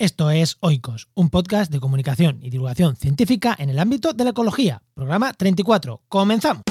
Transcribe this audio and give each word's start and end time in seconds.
Esto 0.00 0.30
es 0.30 0.56
Oikos, 0.60 1.08
un 1.12 1.28
podcast 1.28 1.70
de 1.70 1.78
comunicación 1.78 2.38
y 2.40 2.48
divulgación 2.48 2.96
científica 2.96 3.54
en 3.58 3.68
el 3.68 3.78
ámbito 3.78 4.14
de 4.14 4.24
la 4.24 4.30
ecología. 4.30 4.80
Programa 4.94 5.34
34. 5.34 6.00
¡Comenzamos! 6.08 6.62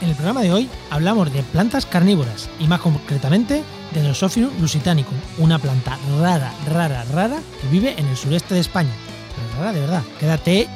En 0.00 0.08
el 0.08 0.14
programa 0.16 0.42
de 0.42 0.52
hoy 0.52 0.68
hablamos 0.90 1.32
de 1.32 1.44
plantas 1.44 1.86
carnívoras 1.86 2.50
y 2.58 2.66
más 2.66 2.80
concretamente 2.80 3.62
de 3.94 4.02
Drosophilus 4.02 4.58
lusitanicum, 4.58 5.16
una 5.38 5.60
planta 5.60 5.96
rara, 6.18 6.52
rara, 6.66 7.04
rara 7.04 7.40
que 7.62 7.68
vive 7.68 7.94
en 7.96 8.06
el 8.06 8.16
sureste 8.16 8.54
de 8.54 8.60
España. 8.60 8.90
Pero 9.36 9.60
rara 9.60 9.72
de 9.72 9.80
verdad, 9.82 10.02
quédate 10.18 10.68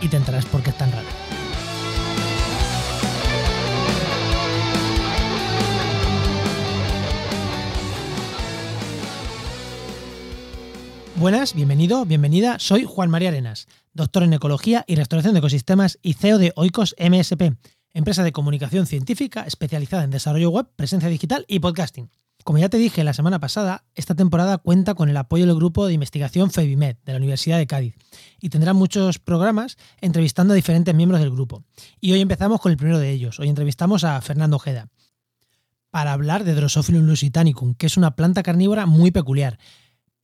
y 0.00 0.08
te 0.08 0.16
enterarás 0.16 0.46
por 0.46 0.60
qué 0.60 0.70
es 0.70 0.76
tan 0.76 0.90
rara. 0.90 1.39
Buenas, 11.20 11.52
bienvenido, 11.52 12.06
bienvenida. 12.06 12.58
Soy 12.58 12.86
Juan 12.86 13.10
María 13.10 13.28
Arenas, 13.28 13.68
doctor 13.92 14.22
en 14.22 14.32
Ecología 14.32 14.86
y 14.86 14.94
Restauración 14.94 15.34
de 15.34 15.40
Ecosistemas 15.40 15.98
y 16.00 16.14
CEO 16.14 16.38
de 16.38 16.54
Oikos 16.56 16.96
MSP, 16.98 17.58
empresa 17.92 18.24
de 18.24 18.32
comunicación 18.32 18.86
científica 18.86 19.42
especializada 19.42 20.02
en 20.02 20.08
desarrollo 20.12 20.48
web, 20.48 20.68
presencia 20.76 21.10
digital 21.10 21.44
y 21.46 21.58
podcasting. 21.58 22.10
Como 22.42 22.58
ya 22.58 22.70
te 22.70 22.78
dije 22.78 23.04
la 23.04 23.12
semana 23.12 23.38
pasada, 23.38 23.84
esta 23.94 24.14
temporada 24.14 24.56
cuenta 24.56 24.94
con 24.94 25.10
el 25.10 25.16
apoyo 25.18 25.44
del 25.44 25.56
grupo 25.56 25.86
de 25.86 25.92
investigación 25.92 26.50
FEBIMED 26.50 26.96
de 27.04 27.12
la 27.12 27.18
Universidad 27.18 27.58
de 27.58 27.66
Cádiz 27.66 27.96
y 28.40 28.48
tendrá 28.48 28.72
muchos 28.72 29.18
programas 29.18 29.76
entrevistando 30.00 30.54
a 30.54 30.56
diferentes 30.56 30.94
miembros 30.94 31.20
del 31.20 31.32
grupo. 31.32 31.64
Y 32.00 32.12
hoy 32.12 32.22
empezamos 32.22 32.62
con 32.62 32.72
el 32.72 32.78
primero 32.78 32.98
de 32.98 33.10
ellos. 33.10 33.38
Hoy 33.40 33.50
entrevistamos 33.50 34.04
a 34.04 34.18
Fernando 34.22 34.56
Ojeda 34.56 34.88
para 35.90 36.14
hablar 36.14 36.44
de 36.44 36.54
Drosophilus 36.54 37.02
lusitanicum, 37.02 37.74
que 37.74 37.84
es 37.84 37.98
una 37.98 38.16
planta 38.16 38.42
carnívora 38.42 38.86
muy 38.86 39.10
peculiar, 39.10 39.58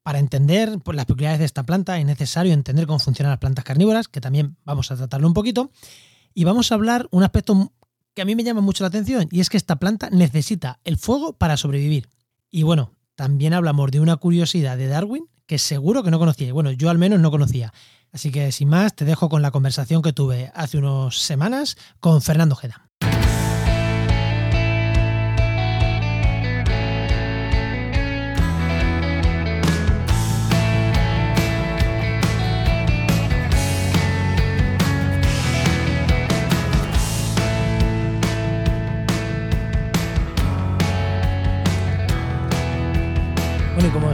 para 0.07 0.21
entender 0.21 0.69
las 0.71 1.05
peculiaridades 1.05 1.41
de 1.41 1.47
esta 1.47 1.65
planta 1.65 1.99
es 1.99 2.07
necesario 2.07 2.53
entender 2.53 2.87
cómo 2.87 3.01
funcionan 3.01 3.33
las 3.33 3.41
plantas 3.41 3.65
carnívoras, 3.65 4.07
que 4.07 4.21
también 4.21 4.57
vamos 4.65 4.93
a 4.93 4.97
tratarlo 4.97 5.27
un 5.27 5.35
poquito. 5.35 5.73
Y 6.33 6.45
vamos 6.45 6.71
a 6.71 6.77
hablar 6.77 7.09
un 7.11 7.25
aspecto 7.25 7.73
que 8.15 8.23
a 8.23 8.25
mí 8.25 8.37
me 8.37 8.45
llama 8.45 8.61
mucho 8.61 8.85
la 8.85 8.89
atención, 8.89 9.27
y 9.33 9.41
es 9.41 9.51
que 9.51 9.57
esta 9.57 9.81
planta 9.81 10.09
necesita 10.11 10.79
el 10.85 10.97
fuego 10.97 11.33
para 11.33 11.57
sobrevivir. 11.57 12.09
Y 12.53 12.63
bueno, 12.63 12.93
también 13.17 13.53
hablamos 13.53 13.91
de 13.91 13.99
una 13.99 14.15
curiosidad 14.15 14.77
de 14.77 14.87
Darwin 14.87 15.25
que 15.45 15.59
seguro 15.59 16.05
que 16.05 16.13
no 16.13 16.21
conocía. 16.21 16.53
Bueno, 16.53 16.71
yo 16.71 16.89
al 16.89 16.99
menos 16.99 17.19
no 17.19 17.33
conocía. 17.33 17.73
Así 18.13 18.31
que 18.31 18.53
sin 18.53 18.69
más, 18.69 18.95
te 18.95 19.05
dejo 19.05 19.29
con 19.29 19.43
la 19.43 19.51
conversación 19.51 20.03
que 20.03 20.13
tuve 20.13 20.53
hace 20.55 20.79
unas 20.79 21.17
semanas 21.17 21.77
con 21.99 22.23
Fernando 22.23 22.55
Geda. 22.55 22.86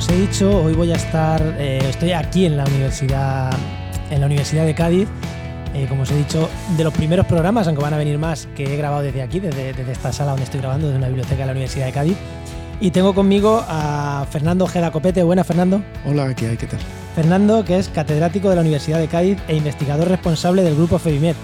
Os 0.03 0.09
he 0.09 0.17
dicho, 0.17 0.65
hoy 0.65 0.73
voy 0.75 0.91
a 0.91 0.97
estar, 0.97 1.41
eh, 1.59 1.79
estoy 1.89 2.11
aquí 2.11 2.45
en 2.45 2.57
la 2.57 2.65
universidad, 2.65 3.53
en 4.11 4.19
la 4.19 4.27
Universidad 4.27 4.67
de 4.67 4.75
Cádiz. 4.75 5.09
Eh, 5.75 5.87
como 5.89 6.03
os 6.03 6.11
he 6.11 6.17
dicho, 6.17 6.51
de 6.77 6.83
los 6.83 6.93
primeros 6.93 7.25
programas, 7.25 7.69
aunque 7.69 7.85
van 7.85 7.95
a 7.95 7.99
venir 7.99 8.19
más, 8.19 8.49
que 8.57 8.65
he 8.65 8.77
grabado 8.77 9.03
desde 9.03 9.23
aquí, 9.23 9.39
desde, 9.39 9.73
desde 9.73 9.93
esta 9.93 10.13
sala 10.13 10.33
donde 10.33 10.43
estoy 10.43 10.59
grabando, 10.59 10.89
desde 10.89 10.99
una 10.99 11.07
biblioteca 11.07 11.43
de 11.43 11.47
la 11.47 11.53
Universidad 11.53 11.87
de 11.87 11.93
Cádiz. 11.93 12.17
Y 12.81 12.91
tengo 12.91 13.15
conmigo 13.15 13.65
a 13.69 14.27
Fernando 14.29 14.65
Ojeda 14.65 14.91
Copete. 14.91 15.23
Buenas, 15.23 15.47
Fernando. 15.47 15.81
Hola, 16.05 16.35
¿qué 16.35 16.49
hay? 16.49 16.57
¿Qué 16.57 16.67
tal? 16.67 16.81
Fernando, 17.15 17.65
que 17.65 17.79
es 17.79 17.89
catedrático 17.89 18.49
de 18.51 18.57
la 18.57 18.63
Universidad 18.63 18.99
de 18.99 19.07
Cádiz 19.07 19.39
e 19.47 19.55
investigador 19.55 20.09
responsable 20.09 20.65
del 20.65 20.75
grupo 20.75 20.99
FEBIMED, 20.99 21.37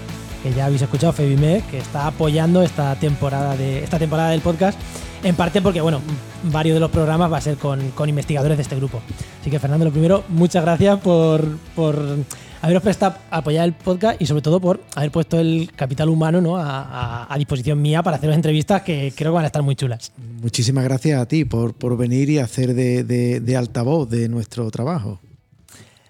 que 0.43 0.51
ya 0.51 0.65
habéis 0.65 0.81
escuchado 0.81 1.13
FEBIMED, 1.13 1.63
que 1.71 1.77
está 1.77 2.07
apoyando 2.07 2.61
esta 2.61 2.93
temporada, 2.95 3.55
de, 3.55 3.85
esta 3.85 3.97
temporada 3.99 4.31
del 4.31 4.41
podcast 4.41 4.77
en 5.23 5.35
parte 5.35 5.61
porque, 5.61 5.81
bueno, 5.81 6.01
varios 6.43 6.75
de 6.75 6.79
los 6.79 6.91
programas 6.91 7.31
va 7.31 7.37
a 7.37 7.41
ser 7.41 7.57
con, 7.57 7.91
con 7.91 8.09
investigadores 8.09 8.57
de 8.57 8.63
este 8.63 8.75
grupo. 8.75 9.01
Así 9.41 9.49
que, 9.49 9.59
Fernando, 9.59 9.85
lo 9.85 9.91
primero, 9.91 10.23
muchas 10.29 10.63
gracias 10.63 10.99
por, 10.99 11.57
por 11.75 12.17
haberos 12.61 12.83
prestado 12.83 13.15
a 13.29 13.37
apoyar 13.37 13.65
el 13.65 13.73
podcast 13.73 14.21
y 14.21 14.25
sobre 14.25 14.41
todo 14.41 14.59
por 14.59 14.81
haber 14.95 15.11
puesto 15.11 15.39
el 15.39 15.71
capital 15.75 16.09
humano 16.09 16.41
¿no? 16.41 16.57
a, 16.57 16.81
a, 16.81 17.33
a, 17.33 17.37
disposición 17.37 17.81
mía 17.81 18.03
para 18.03 18.17
haceros 18.17 18.35
entrevistas 18.35 18.81
que 18.81 19.13
creo 19.15 19.31
que 19.31 19.35
van 19.35 19.43
a 19.43 19.47
estar 19.47 19.61
muy 19.61 19.75
chulas. 19.75 20.11
Muchísimas 20.41 20.83
gracias 20.83 21.21
a 21.21 21.25
ti 21.25 21.45
por, 21.45 21.73
por 21.73 21.97
venir 21.97 22.29
y 22.29 22.39
hacer 22.39 22.73
de, 22.73 23.03
de, 23.03 23.39
de, 23.39 23.57
altavoz 23.57 24.09
de 24.09 24.29
nuestro 24.29 24.69
trabajo. 24.71 25.19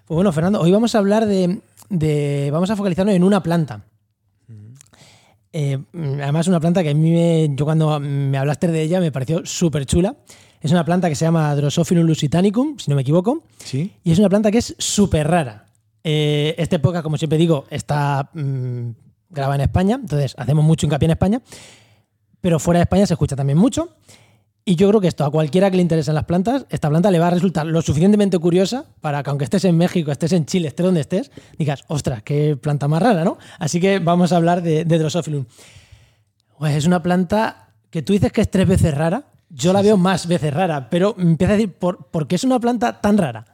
Pues 0.05 0.15
bueno, 0.15 0.31
Fernando, 0.31 0.59
hoy 0.61 0.71
vamos 0.71 0.95
a 0.95 0.97
hablar 0.97 1.25
de, 1.25 1.59
de 1.89 2.49
vamos 2.51 2.69
a 2.69 2.75
focalizarnos 2.75 3.15
en 3.15 3.23
una 3.23 3.43
planta. 3.43 3.81
Eh, 5.51 5.79
además, 5.93 6.47
una 6.47 6.59
planta 6.59 6.83
que 6.83 6.89
a 6.89 6.93
mí, 6.93 7.11
me, 7.11 7.49
yo 7.55 7.65
cuando 7.65 7.99
me 7.99 8.37
hablaste 8.37 8.67
de 8.67 8.81
ella, 8.81 8.99
me 8.99 9.11
pareció 9.11 9.45
súper 9.45 9.85
chula. 9.85 10.15
Es 10.61 10.71
una 10.71 10.83
planta 10.83 11.09
que 11.09 11.15
se 11.15 11.25
llama 11.25 11.55
Drosophilus 11.55 12.05
lusitanicum, 12.05 12.77
si 12.77 12.89
no 12.91 12.95
me 12.95 13.01
equivoco. 13.01 13.43
Sí. 13.63 13.93
Y 14.03 14.11
es 14.11 14.19
una 14.19 14.29
planta 14.29 14.51
que 14.51 14.57
es 14.57 14.75
súper 14.77 15.27
rara. 15.27 15.65
Eh, 16.03 16.55
esta 16.57 16.75
época, 16.75 17.01
como 17.01 17.17
siempre 17.17 17.37
digo, 17.37 17.65
está 17.69 18.29
mmm, 18.33 18.89
grabada 19.29 19.55
en 19.55 19.61
España, 19.61 19.99
entonces 20.01 20.33
hacemos 20.37 20.65
mucho 20.65 20.85
hincapié 20.85 21.05
en 21.05 21.11
España. 21.11 21.41
Pero 22.41 22.59
fuera 22.59 22.79
de 22.79 22.83
España 22.83 23.05
se 23.05 23.13
escucha 23.13 23.35
también 23.35 23.57
mucho. 23.57 23.95
Y 24.69 24.75
yo 24.75 24.87
creo 24.89 25.01
que 25.01 25.07
esto 25.07 25.25
a 25.25 25.31
cualquiera 25.31 25.71
que 25.71 25.77
le 25.77 25.81
interesen 25.81 26.13
las 26.13 26.25
plantas, 26.25 26.67
esta 26.69 26.89
planta 26.89 27.09
le 27.09 27.17
va 27.17 27.25
a 27.25 27.29
resultar 27.31 27.65
lo 27.65 27.81
suficientemente 27.81 28.37
curiosa 28.37 28.85
para 29.01 29.23
que 29.23 29.31
aunque 29.31 29.45
estés 29.45 29.65
en 29.65 29.75
México, 29.75 30.11
estés 30.11 30.31
en 30.31 30.45
Chile, 30.45 30.67
estés 30.67 30.85
donde 30.85 31.01
estés, 31.01 31.31
digas, 31.57 31.83
ostras, 31.87 32.21
qué 32.21 32.55
planta 32.55 32.87
más 32.87 33.01
rara, 33.01 33.23
¿no? 33.23 33.39
Así 33.57 33.79
que 33.79 33.97
vamos 33.97 34.31
a 34.31 34.35
hablar 34.35 34.61
de, 34.61 34.85
de 34.85 34.99
Drosophilum. 34.99 35.45
Pues 36.59 36.75
es 36.75 36.85
una 36.85 37.01
planta 37.01 37.71
que 37.89 38.03
tú 38.03 38.13
dices 38.13 38.31
que 38.31 38.41
es 38.41 38.51
tres 38.51 38.67
veces 38.67 38.93
rara. 38.93 39.23
Yo 39.49 39.73
la 39.73 39.81
veo 39.81 39.97
más 39.97 40.27
veces 40.27 40.53
rara, 40.53 40.87
pero 40.91 41.15
empieza 41.17 41.53
a 41.53 41.57
decir, 41.57 41.73
¿por, 41.73 42.05
¿por 42.05 42.27
qué 42.27 42.35
es 42.35 42.43
una 42.43 42.59
planta 42.59 43.01
tan 43.01 43.17
rara? 43.17 43.45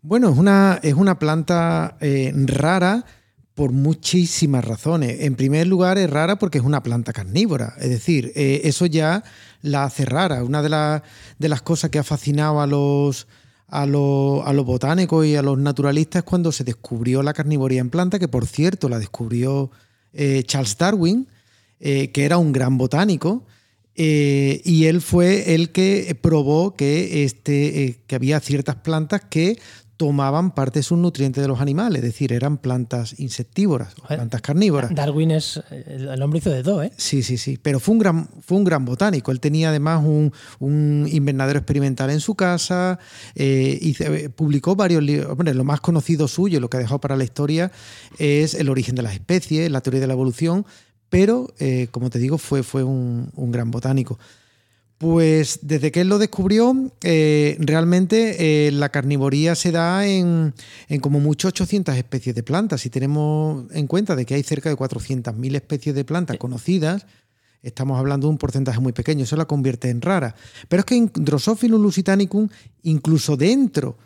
Bueno, 0.00 0.30
es 0.30 0.38
una, 0.38 0.80
es 0.82 0.94
una 0.94 1.18
planta 1.18 1.98
eh, 2.00 2.32
rara 2.34 3.04
por 3.56 3.72
muchísimas 3.72 4.66
razones. 4.66 5.22
En 5.22 5.34
primer 5.34 5.66
lugar, 5.66 5.96
es 5.96 6.10
rara 6.10 6.38
porque 6.38 6.58
es 6.58 6.64
una 6.64 6.82
planta 6.82 7.14
carnívora. 7.14 7.72
Es 7.80 7.88
decir, 7.88 8.30
eh, 8.36 8.60
eso 8.64 8.84
ya 8.84 9.24
la 9.62 9.84
hace 9.84 10.04
rara. 10.04 10.44
Una 10.44 10.60
de, 10.60 11.02
de 11.38 11.48
las 11.48 11.62
cosas 11.62 11.88
que 11.88 11.98
ha 11.98 12.04
fascinado 12.04 12.60
a 12.60 12.66
los, 12.66 13.26
a, 13.68 13.84
a 13.84 13.86
los 13.86 14.66
botánicos 14.66 15.24
y 15.24 15.36
a 15.36 15.42
los 15.42 15.58
naturalistas 15.58 16.20
es 16.20 16.24
cuando 16.24 16.52
se 16.52 16.64
descubrió 16.64 17.22
la 17.22 17.32
carnivoría 17.32 17.80
en 17.80 17.88
planta, 17.88 18.18
que 18.18 18.28
por 18.28 18.46
cierto 18.46 18.90
la 18.90 18.98
descubrió 18.98 19.70
eh, 20.12 20.42
Charles 20.44 20.76
Darwin, 20.76 21.26
eh, 21.80 22.10
que 22.10 22.26
era 22.26 22.36
un 22.36 22.52
gran 22.52 22.76
botánico. 22.76 23.46
Y 23.98 24.84
él 24.84 25.00
fue 25.00 25.54
el 25.54 25.72
que 25.72 26.14
probó 26.20 26.76
que, 26.76 27.24
este, 27.24 28.02
que 28.06 28.14
había 28.14 28.38
ciertas 28.40 28.76
plantas 28.76 29.22
que 29.30 29.58
tomaban 29.96 30.50
parte 30.50 30.80
de 30.80 30.82
sus 30.82 30.98
nutrientes 30.98 31.42
de 31.42 31.48
los 31.48 31.60
animales, 31.60 32.02
es 32.02 32.04
decir, 32.04 32.32
eran 32.32 32.58
plantas 32.58 33.18
insectívoras, 33.18 33.94
plantas 34.06 34.42
carnívoras. 34.42 34.94
Darwin 34.94 35.30
es 35.30 35.62
el 35.70 36.22
hombre 36.22 36.38
hizo 36.38 36.50
de 36.50 36.62
todo, 36.62 36.82
¿eh? 36.82 36.92
Sí, 36.96 37.22
sí, 37.22 37.38
sí, 37.38 37.58
pero 37.60 37.80
fue 37.80 37.94
un 37.94 37.98
gran, 37.98 38.28
fue 38.42 38.58
un 38.58 38.64
gran 38.64 38.84
botánico. 38.84 39.32
Él 39.32 39.40
tenía 39.40 39.70
además 39.70 40.04
un, 40.04 40.32
un 40.58 41.08
invernadero 41.10 41.58
experimental 41.58 42.10
en 42.10 42.20
su 42.20 42.34
casa 42.34 42.98
eh, 43.34 43.78
y 43.80 43.94
se, 43.94 44.28
publicó 44.30 44.76
varios 44.76 45.02
libros. 45.02 45.30
Hombre, 45.30 45.54
lo 45.54 45.64
más 45.64 45.80
conocido 45.80 46.28
suyo, 46.28 46.60
lo 46.60 46.68
que 46.68 46.76
ha 46.76 46.80
dejado 46.80 47.00
para 47.00 47.16
la 47.16 47.24
historia, 47.24 47.72
es 48.18 48.54
El 48.54 48.68
origen 48.68 48.94
de 48.96 49.02
las 49.02 49.14
especies, 49.14 49.70
la 49.70 49.80
teoría 49.80 50.00
de 50.00 50.06
la 50.06 50.12
evolución, 50.12 50.66
pero, 51.08 51.54
eh, 51.58 51.88
como 51.90 52.10
te 52.10 52.18
digo, 52.18 52.36
fue, 52.36 52.62
fue 52.62 52.84
un, 52.84 53.30
un 53.34 53.52
gran 53.52 53.70
botánico. 53.70 54.18
Pues 54.98 55.58
desde 55.60 55.92
que 55.92 56.00
él 56.00 56.08
lo 56.08 56.18
descubrió, 56.18 56.74
eh, 57.02 57.56
realmente 57.60 58.66
eh, 58.66 58.70
la 58.72 58.88
carnivoría 58.88 59.54
se 59.54 59.70
da 59.70 60.06
en, 60.06 60.54
en, 60.88 61.00
como 61.00 61.20
mucho 61.20 61.48
800 61.48 61.94
especies 61.96 62.34
de 62.34 62.42
plantas. 62.42 62.80
Si 62.80 62.88
tenemos 62.88 63.70
en 63.72 63.86
cuenta 63.88 64.16
de 64.16 64.24
que 64.24 64.34
hay 64.34 64.42
cerca 64.42 64.70
de 64.70 64.76
400.000 64.76 65.54
especies 65.54 65.94
de 65.94 66.04
plantas 66.04 66.38
conocidas, 66.38 67.06
estamos 67.62 67.98
hablando 67.98 68.26
de 68.26 68.30
un 68.30 68.38
porcentaje 68.38 68.80
muy 68.80 68.92
pequeño. 68.92 69.24
Eso 69.24 69.36
la 69.36 69.44
convierte 69.44 69.90
en 69.90 70.00
rara. 70.00 70.34
Pero 70.68 70.80
es 70.80 70.86
que 70.86 70.96
en 70.96 71.10
Drosophilus 71.12 71.80
lusitanicum, 71.80 72.48
incluso 72.82 73.36
dentro 73.36 73.98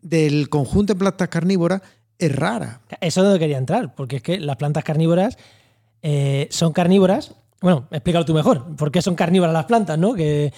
del 0.00 0.48
conjunto 0.48 0.94
de 0.94 0.98
plantas 0.98 1.28
carnívoras, 1.28 1.82
es 2.18 2.34
rara. 2.34 2.80
Eso 3.02 3.20
es 3.20 3.24
donde 3.24 3.38
quería 3.38 3.58
entrar, 3.58 3.94
porque 3.94 4.16
es 4.16 4.22
que 4.22 4.40
las 4.40 4.56
plantas 4.56 4.84
carnívoras 4.84 5.36
eh, 6.02 6.48
son 6.50 6.72
carnívoras 6.72 7.34
bueno, 7.60 7.88
explícalo 7.90 8.24
tú 8.24 8.34
mejor. 8.34 8.76
¿Por 8.76 8.90
qué 8.90 9.02
son 9.02 9.14
carnívoras 9.14 9.52
las 9.52 9.66
plantas, 9.66 9.98
no? 9.98 10.14
Que, 10.14 10.52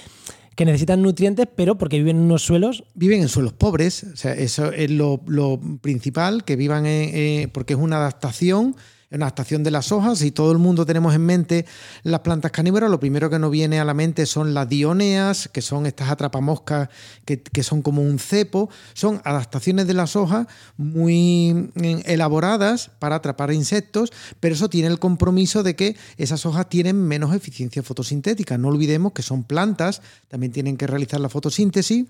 necesitan 0.58 1.02
nutrientes, 1.02 1.48
pero 1.56 1.76
porque 1.76 1.98
viven 1.98 2.18
en 2.18 2.22
unos 2.22 2.42
suelos. 2.42 2.84
Viven 2.94 3.20
en 3.22 3.28
suelos 3.28 3.52
pobres. 3.52 4.04
O 4.04 4.16
sea, 4.16 4.32
eso 4.34 4.70
es 4.70 4.92
lo, 4.92 5.20
lo 5.26 5.58
principal, 5.80 6.44
que 6.44 6.54
vivan 6.54 6.86
en, 6.86 7.10
eh, 7.12 7.48
porque 7.52 7.72
es 7.72 7.80
una 7.80 7.96
adaptación. 7.96 8.76
Una 9.12 9.26
adaptación 9.26 9.62
de 9.62 9.70
las 9.70 9.92
hojas. 9.92 10.18
Si 10.18 10.30
todo 10.30 10.52
el 10.52 10.58
mundo 10.58 10.86
tenemos 10.86 11.14
en 11.14 11.22
mente 11.22 11.66
las 12.02 12.20
plantas 12.20 12.50
carnívoras, 12.50 12.90
lo 12.90 13.00
primero 13.00 13.30
que 13.30 13.38
nos 13.38 13.50
viene 13.50 13.80
a 13.80 13.84
la 13.84 13.94
mente 13.94 14.26
son 14.26 14.54
las 14.54 14.68
dioneas, 14.68 15.48
que 15.48 15.62
son 15.62 15.86
estas 15.86 16.10
atrapamoscas 16.10 16.88
que, 17.24 17.62
son 17.62 17.82
como 17.82 18.02
un 18.02 18.18
cepo. 18.18 18.70
Son 18.94 19.20
adaptaciones 19.24 19.86
de 19.86 19.94
las 19.94 20.16
hojas 20.16 20.46
muy 20.76 21.70
mm, 21.74 22.00
elaboradas 22.06 22.90
para 22.98 23.16
atrapar 23.16 23.52
insectos, 23.52 24.12
pero 24.40 24.54
eso 24.54 24.68
tiene 24.68 24.88
el 24.88 24.98
compromiso 24.98 25.62
de 25.62 25.76
que 25.76 25.96
esas 26.16 26.46
hojas 26.46 26.68
tienen 26.68 26.96
menos 26.96 27.34
eficiencia 27.34 27.82
fotosintética. 27.82 28.58
No 28.58 28.68
olvidemos 28.68 29.12
que 29.12 29.22
son 29.22 29.44
plantas, 29.44 30.02
también 30.28 30.52
tienen 30.52 30.76
que 30.76 30.86
realizar 30.86 31.20
la 31.20 31.28
fotosíntesis. 31.28 32.06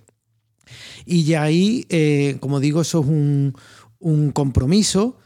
Y 1.04 1.24
ya 1.24 1.42
ahí, 1.42 1.84
eh, 1.88 2.36
como 2.40 2.60
digo, 2.60 2.80
eso 2.82 3.00
es 3.00 3.06
un 3.06 4.32
compromiso 4.32 5.16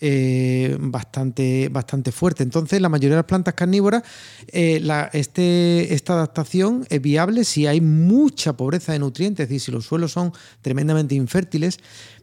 eh, 0.00 0.76
bastante, 0.80 1.68
bastante 1.70 2.12
fuerte. 2.12 2.42
Entonces, 2.42 2.80
la 2.80 2.88
mayoría 2.88 3.10
de 3.16 3.22
las 3.22 3.24
plantas 3.26 3.54
carnívoras, 3.54 4.02
eh, 4.48 4.80
la, 4.82 5.10
este, 5.12 5.94
esta 5.94 6.14
adaptación 6.14 6.86
es 6.90 7.00
viable 7.00 7.44
si 7.44 7.66
hay 7.66 7.80
mucha 7.80 8.56
pobreza 8.56 8.92
de 8.92 8.98
nutrientes, 8.98 9.44
es 9.44 9.48
decir, 9.48 9.60
si 9.60 9.72
los 9.72 9.86
suelos 9.86 10.12
son 10.12 10.32
tremendamente 10.62 11.14
infértiles, 11.14 11.78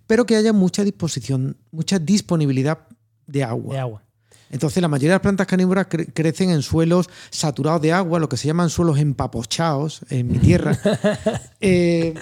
pero 0.07 0.25
que 0.25 0.35
haya 0.35 0.53
mucha 0.53 0.83
disposición, 0.83 1.57
mucha 1.71 1.99
disponibilidad 1.99 2.79
de 3.27 3.43
agua. 3.43 3.73
De 3.73 3.79
agua. 3.79 4.03
Entonces, 4.51 4.81
la 4.81 4.87
mayoría 4.87 5.09
de 5.09 5.15
las 5.15 5.21
plantas 5.21 5.47
carnívoras 5.47 5.87
cre- 5.87 6.11
crecen 6.13 6.51
en 6.51 6.61
suelos 6.61 7.09
saturados 7.31 7.81
de 7.81 7.91
agua, 7.91 8.19
lo 8.19 8.29
que 8.29 8.37
se 8.37 8.45
llaman 8.45 8.69
suelos 8.69 8.99
empapochados 8.99 10.01
en 10.09 10.27
mi 10.27 10.37
tierra. 10.37 10.77
Eh, 11.65 12.13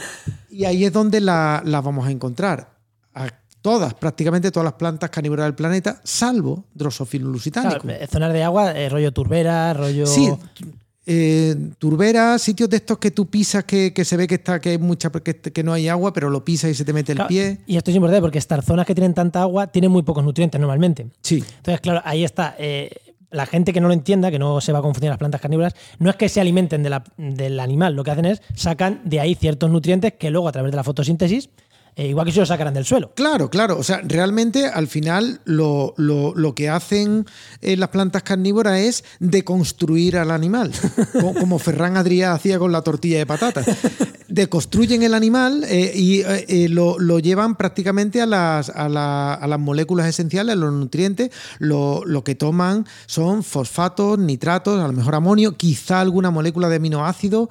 y 0.51 0.65
ahí 0.65 0.86
es 0.86 0.94
donde 0.94 1.19
la- 1.19 1.62
las 1.65 1.83
vamos 1.83 2.06
a 2.07 2.12
encontrar. 2.12 2.80
Todas, 3.62 3.94
prácticamente 3.94 4.50
todas 4.52 4.66
las 4.66 4.74
plantas 4.74 5.10
carnívoras 5.10 5.46
del 5.46 5.54
planeta, 5.56 6.02
salvo 6.04 6.66
Drosophilus 6.74 7.31
lusitanicum. 7.31 7.90
Claro, 7.90 8.08
zonas 8.08 8.34
de 8.34 8.44
agua, 8.44 8.72
eh, 8.72 8.90
rollo 8.90 9.12
turbera, 9.12 9.74
rollo. 9.74 10.08
Sí, 10.08 10.30
eh, 11.06 11.56
turberas, 11.80 12.42
sitios 12.42 12.69
de 12.69 12.78
estos 12.78 12.98
que 13.00 13.12
tú 13.12 13.25
pisas 13.28 13.63
que, 13.63 13.92
que 13.94 14.06
se 14.06 14.18
ve 14.18 14.28
que 14.28 14.36
está 14.36 14.60
que 14.62 14.69
hay 14.69 14.78
mucha 14.78 15.10
que, 15.10 15.36
que 15.40 15.63
no 15.63 15.74
hay 15.74 15.88
agua, 15.88 16.13
pero 16.13 16.30
lo 16.30 16.46
pisas 16.46 16.69
y 16.72 16.75
se 16.75 16.86
te 16.86 16.94
mete 16.94 17.12
el 17.13 17.18
Claro, 17.18 17.28
pie. 17.30 17.60
Y 17.66 17.78
esto 17.78 17.90
es 17.92 17.96
importante 17.98 18.22
porque 18.22 18.38
estas 18.38 18.63
zonas 18.66 18.86
que 18.86 18.94
tienen 18.96 19.13
tanta 19.13 19.42
agua 19.42 19.68
tienen 19.68 19.92
muy 19.92 20.04
pocos 20.04 20.24
nutrientes 20.24 20.60
normalmente. 20.62 21.08
Sí. 21.22 21.44
Entonces, 21.58 21.81
claro, 21.81 22.02
ahí 22.06 22.24
está. 22.24 22.56
eh, 22.60 22.90
la 23.31 23.46
gente 23.46 23.72
que 23.72 23.80
no 23.80 23.88
lo 23.88 23.94
entienda, 23.94 24.30
que 24.30 24.38
no 24.40 24.60
se 24.60 24.74
va 24.74 24.80
a 24.80 24.81
confundir 24.81 25.10
las 25.10 25.18
plantas 25.18 25.40
carnívoras, 25.40 25.74
no 26.00 26.10
es 26.10 26.18
que 26.18 26.28
se 26.28 26.42
alimenten 26.42 26.84
de 26.84 26.90
la- 26.90 27.04
del 27.18 27.62
animal, 27.62 27.96
lo 27.96 28.04
que 28.04 28.12
hacen 28.12 28.25
es 28.25 28.42
sacan 28.56 29.02
de 29.06 29.22
ahí 29.22 29.36
ciertos 29.36 29.72
nutrientes 29.72 30.13
que 30.19 30.30
luego 30.30 30.50
a 30.50 30.52
través 30.52 30.72
de 30.72 30.75
la 30.75 30.84
fotosíntesis, 30.84 31.50
eh, 31.96 32.08
igual 32.08 32.26
que 32.26 32.32
si 32.32 32.40
lo 32.40 32.46
sacaran 32.46 32.74
del 32.74 32.86
suelo. 32.86 33.14
Claro, 33.16 33.50
claro. 33.50 33.78
O 33.78 33.84
sea, 33.84 34.02
realmente 34.04 34.66
al 34.66 34.88
final 34.88 35.42
lo, 35.46 35.94
lo- 35.98 36.34
lo 36.36 36.56
que 36.56 36.70
hacen 36.70 37.26
eh, 37.62 37.76
las 37.78 37.90
plantas 37.90 38.24
carnívoras 38.24 38.80
es 38.80 39.04
deconstruir 39.20 40.18
al 40.18 40.32
animal, 40.32 40.72
co- 41.20 41.34
como 41.34 41.60
Ferran 41.60 41.96
Adrià 41.98 42.34
hacía 42.34 42.58
con 42.60 42.72
la 42.72 42.82
tortilla 42.82 43.18
de 43.18 43.26
patatas. 43.26 43.66
Deconstruyen 44.28 45.04
el 45.04 45.14
animal 45.14 45.66
eh, 45.68 45.92
y 45.96 46.68
lo, 46.70 46.98
lo 47.00 47.20
llevan 47.20 47.56
prácticamente 47.58 48.22
a 48.22 48.26
las, 48.26 48.70
a, 48.70 48.88
la- 48.88 49.34
a 49.34 49.48
las 49.48 49.60
moléculas 49.60 50.08
esenciales, 50.08 50.54
a 50.54 50.56
los 50.56 50.72
nutrientes. 50.72 51.32
Lo, 51.60 52.04
lo 52.06 52.24
que 52.24 52.36
toman 52.36 52.86
son 53.08 53.44
fosfatos, 53.44 54.18
nitratos, 54.18 54.80
a 54.80 54.88
lo 54.88 54.94
mejor 54.94 55.16
amonio, 55.16 55.58
quizá 55.58 56.00
alguna 56.00 56.32
molécula 56.32 56.70
de 56.70 56.78
aminoácidos, 56.78 57.50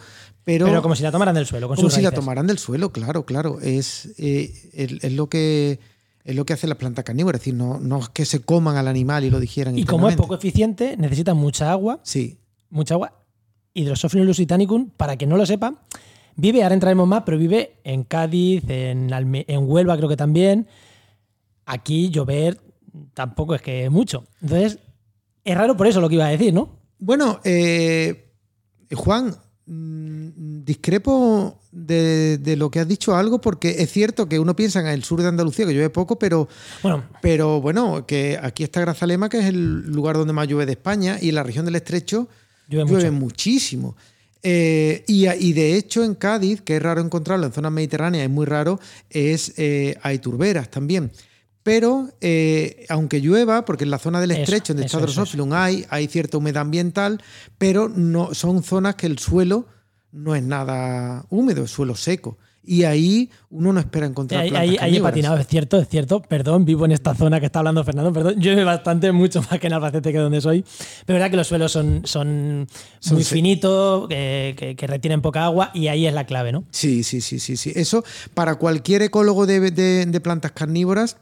pero, 0.52 0.66
Pero, 0.66 0.82
como 0.82 0.96
si 0.96 1.02
la 1.02 1.12
tomaran 1.12 1.34
del 1.34 1.46
suelo, 1.46 1.68
con 1.68 1.76
como 1.76 1.88
sus 1.88 1.94
si 1.94 2.02
la 2.02 2.10
tomaran 2.10 2.46
del 2.46 2.58
suelo, 2.58 2.90
claro, 2.90 3.24
claro. 3.24 3.60
Es, 3.60 4.06
eh, 4.18 4.52
es, 4.72 4.92
es 5.04 5.12
lo 5.12 5.28
que 5.28 5.78
es 6.24 6.34
lo 6.34 6.44
que 6.44 6.52
hace 6.54 6.66
la 6.66 6.74
planta 6.76 7.02
carnívora, 7.02 7.36
es 7.36 7.40
decir, 7.42 7.54
no, 7.54 7.78
no 7.78 7.98
es 8.00 8.08
que 8.08 8.24
se 8.24 8.40
coman 8.40 8.76
al 8.76 8.88
animal 8.88 9.24
y 9.24 9.30
lo 9.30 9.38
digieran. 9.40 9.78
Y 9.78 9.84
como 9.84 10.08
es 10.08 10.16
poco 10.16 10.34
eficiente, 10.34 10.96
necesitan 10.96 11.36
mucha 11.36 11.70
agua, 11.70 12.00
Sí, 12.02 12.38
mucha 12.68 12.94
agua. 12.94 13.12
Hidrosophilus 13.74 14.26
lusitanicum, 14.26 14.90
para 14.90 15.16
quien 15.16 15.30
no 15.30 15.36
lo 15.36 15.46
sepa, 15.46 15.74
vive, 16.36 16.62
ahora 16.64 16.74
entraremos 16.74 17.06
más, 17.06 17.22
pero 17.24 17.38
vive 17.38 17.80
en 17.84 18.02
Cádiz, 18.02 18.64
en, 18.68 19.10
Alme- 19.10 19.44
en 19.46 19.68
Huelva 19.70 19.96
creo 19.96 20.08
que 20.08 20.16
también. 20.16 20.66
Aquí 21.66 22.10
llover 22.10 22.60
tampoco 23.14 23.54
es 23.54 23.62
que 23.62 23.88
mucho. 23.90 24.24
Entonces, 24.42 24.78
es 25.44 25.56
raro 25.56 25.76
por 25.76 25.86
eso 25.86 26.00
lo 26.00 26.08
que 26.08 26.16
iba 26.16 26.26
a 26.26 26.30
decir, 26.30 26.52
¿no? 26.52 26.80
Bueno, 26.98 27.40
eh, 27.44 28.32
Juan, 28.94 29.36
discrepo 29.72 31.60
de, 31.70 32.38
de 32.38 32.56
lo 32.56 32.70
que 32.70 32.80
has 32.80 32.88
dicho 32.88 33.14
algo, 33.14 33.40
porque 33.40 33.76
es 33.78 33.90
cierto 33.92 34.28
que 34.28 34.40
uno 34.40 34.56
piensa 34.56 34.80
en 34.80 34.88
el 34.88 35.04
sur 35.04 35.22
de 35.22 35.28
Andalucía 35.28 35.64
que 35.64 35.72
llueve 35.72 35.90
poco, 35.90 36.18
pero, 36.18 36.48
Bueno, 36.82 37.04
pero 37.22 37.60
bueno, 37.60 38.04
que 38.04 38.36
aquí 38.42 38.64
está 38.64 38.80
Grazalema, 38.80 39.28
que 39.28 39.38
es 39.38 39.44
el 39.44 39.82
lugar 39.82 40.16
donde 40.16 40.32
más 40.32 40.48
llueve 40.48 40.66
de 40.66 40.72
España, 40.72 41.18
y 41.20 41.28
en 41.28 41.36
la 41.36 41.44
región 41.44 41.64
del 41.64 41.76
Estrecho 41.76 42.28
llueve, 42.68 43.12
muchísimo. 43.12 43.94
Eh, 44.42 45.04
y, 45.06 45.28
y 45.28 45.52
de 45.52 45.76
hecho 45.76 46.02
en 46.02 46.14
Cádiz, 46.14 46.62
que 46.62 46.76
es 46.76 46.82
raro 46.82 47.00
encontrarlo 47.00 47.46
en 47.46 47.52
zonas 47.52 47.70
mediterráneas, 47.70 48.24
es 48.24 48.30
muy 48.30 48.46
raro, 48.46 48.80
es, 49.08 49.52
eh, 49.56 49.96
hay 50.02 50.18
turberas 50.18 50.68
también. 50.68 51.12
Pero 51.62 52.08
eh, 52.20 52.86
aunque 52.88 53.20
llueva, 53.20 53.64
porque 53.64 53.84
en 53.84 53.90
la 53.90 53.98
zona 53.98 54.20
del 54.20 54.30
estrecho, 54.42 54.72
donde 54.72 54.86
está 54.86 54.98
Drosophilum, 55.14 55.52
hay, 55.52 55.84
hay 55.90 56.06
cierta 56.06 56.38
humedad 56.38 56.62
ambiental, 56.62 57.20
pero 57.58 57.88
no, 57.88 58.32
son 58.34 58.62
zonas 58.62 58.94
que 58.94 59.06
el 59.06 59.18
suelo 59.18 59.66
no 60.12 60.34
es 60.34 60.42
nada 60.42 61.24
húmedo, 61.28 61.64
es 61.64 61.70
suelo 61.70 61.94
seco. 61.96 62.38
Y 62.62 62.84
ahí 62.84 63.30
uno 63.48 63.72
no 63.72 63.80
espera 63.80 64.04
encontrar 64.06 64.42
plantas 64.50 64.70
ahí- 64.70 64.76
ahí 64.84 64.96
he 64.96 65.00
patinado, 65.02 65.38
es 65.38 65.46
cierto, 65.48 65.78
es 65.80 65.88
cierto. 65.88 66.20
Perdón, 66.22 66.64
vivo 66.66 66.84
en 66.84 66.92
esta 66.92 67.14
zona 67.14 67.40
que 67.40 67.46
está 67.46 67.58
hablando 67.60 67.82
Fernando, 67.84 68.12
perdón. 68.12 68.34
Llueve 68.38 68.64
bastante, 68.64 69.12
mucho 69.12 69.40
más 69.50 69.58
que 69.58 69.66
en 69.66 69.72
Albacete, 69.72 70.12
que 70.12 70.18
donde 70.18 70.40
soy. 70.42 70.62
Pero 70.62 71.16
es 71.16 71.20
verdad 71.20 71.30
que 71.30 71.36
los 71.38 71.46
suelos 71.46 71.72
son, 71.72 72.02
son, 72.04 72.66
Son 73.00 73.14
muy 73.14 73.24
finitos, 73.24 74.08
que, 74.08 74.54
que- 74.58 74.76
que 74.76 74.86
retienen 74.86 75.22
poca 75.22 75.44
agua 75.44 75.70
y 75.74 75.88
ahí 75.88 76.06
es 76.06 76.12
la 76.12 76.26
clave, 76.26 76.52
¿no? 76.52 76.64
Sí, 76.70 77.02
sí, 77.02 77.20
sí, 77.22 77.38
sí, 77.38 77.56
sí. 77.56 77.72
Eso 77.74 78.04
para 78.34 78.54
cualquier 78.56 79.02
ecólogo 79.02 79.46
de, 79.46 79.70
de- 79.70 80.06
de 80.06 80.20
plantas 80.20 80.52
carnívoras 80.52 81.16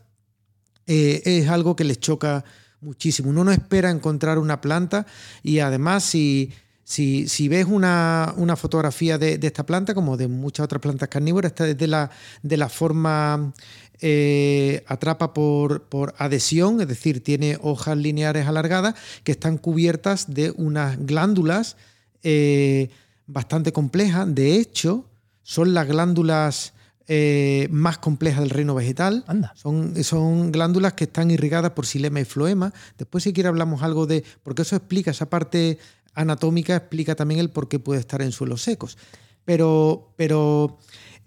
eh, 0.89 1.23
es 1.25 1.49
algo 1.49 1.77
que 1.77 1.85
les 1.85 2.01
choca 2.01 2.45
muchísimo. 2.81 3.31
Uno 3.31 3.45
no 3.45 3.53
espera 3.53 3.91
encontrar 3.91 4.39
una 4.39 4.61
planta 4.61 5.07
y 5.43 5.61
además 5.61 6.03
si, 6.03 6.51
si, 6.83 7.29
si 7.29 7.49
ves 7.49 7.67
una, 7.67 8.33
una 8.37 8.57
fotografía 8.57 9.19
de, 9.19 9.39
de 9.39 9.47
esta 9.47 9.67
planta, 9.67 9.95
como 9.95 10.17
de 10.17 10.27
muchas 10.27 10.65
otras 10.65 10.81
plantas 10.81 11.09
carnívoras, 11.09 11.53
está 11.53 11.65
desde 11.65 11.87
la, 11.87 12.11
de 12.43 12.57
la 12.57 12.69
forma 12.69 13.53
eh, 14.01 14.85
atrapa 14.87 15.35
por, 15.35 15.83
por 15.83 16.15
adhesión, 16.19 16.81
es 16.81 16.89
decir, 16.89 17.23
tiene 17.23 17.59
hojas 17.61 17.97
lineares 17.97 18.47
alargadas 18.47 18.95
que 19.25 19.33
están 19.33 19.59
cubiertas 19.59 20.33
de 20.33 20.53
unas 20.57 21.05
glándulas 21.05 21.77
eh, 22.23 22.91
bastante 23.27 23.73
complejas. 23.73 24.33
De 24.33 24.57
hecho, 24.57 25.05
son 25.43 25.75
las 25.75 25.89
glándulas 25.89 26.75
eh, 27.09 27.69
más 27.71 27.99
complejas 27.99 28.41
del 28.41 28.51
reino 28.51 28.75
vegetal. 28.75 29.25
Anda. 29.27 29.53
Son, 29.57 29.95
son 30.05 30.53
glándulas 30.53 30.93
que 30.93 31.05
están 31.05 31.31
irrigadas 31.31 31.73
por 31.73 31.87
xilema 31.87 32.21
y 32.21 32.25
floema. 32.25 32.73
Después, 32.99 33.25
si 33.25 33.33
quiere, 33.33 33.49
hablamos 33.49 33.83
algo 33.83 34.07
de. 34.07 34.23
Porque 34.43 34.63
eso 34.63 34.77
explica, 34.77 35.11
esa 35.11 35.29
parte 35.31 35.79
anatómica 36.15 36.77
explica 36.77 37.15
también 37.15 37.41
el 37.41 37.51
por 37.51 37.69
qué 37.69 37.79
puede 37.79 38.01
estar 38.01 38.21
en 38.23 38.31
suelos 38.33 38.63
secos. 38.63 38.99
Pero. 39.45 40.13
pero 40.17 40.79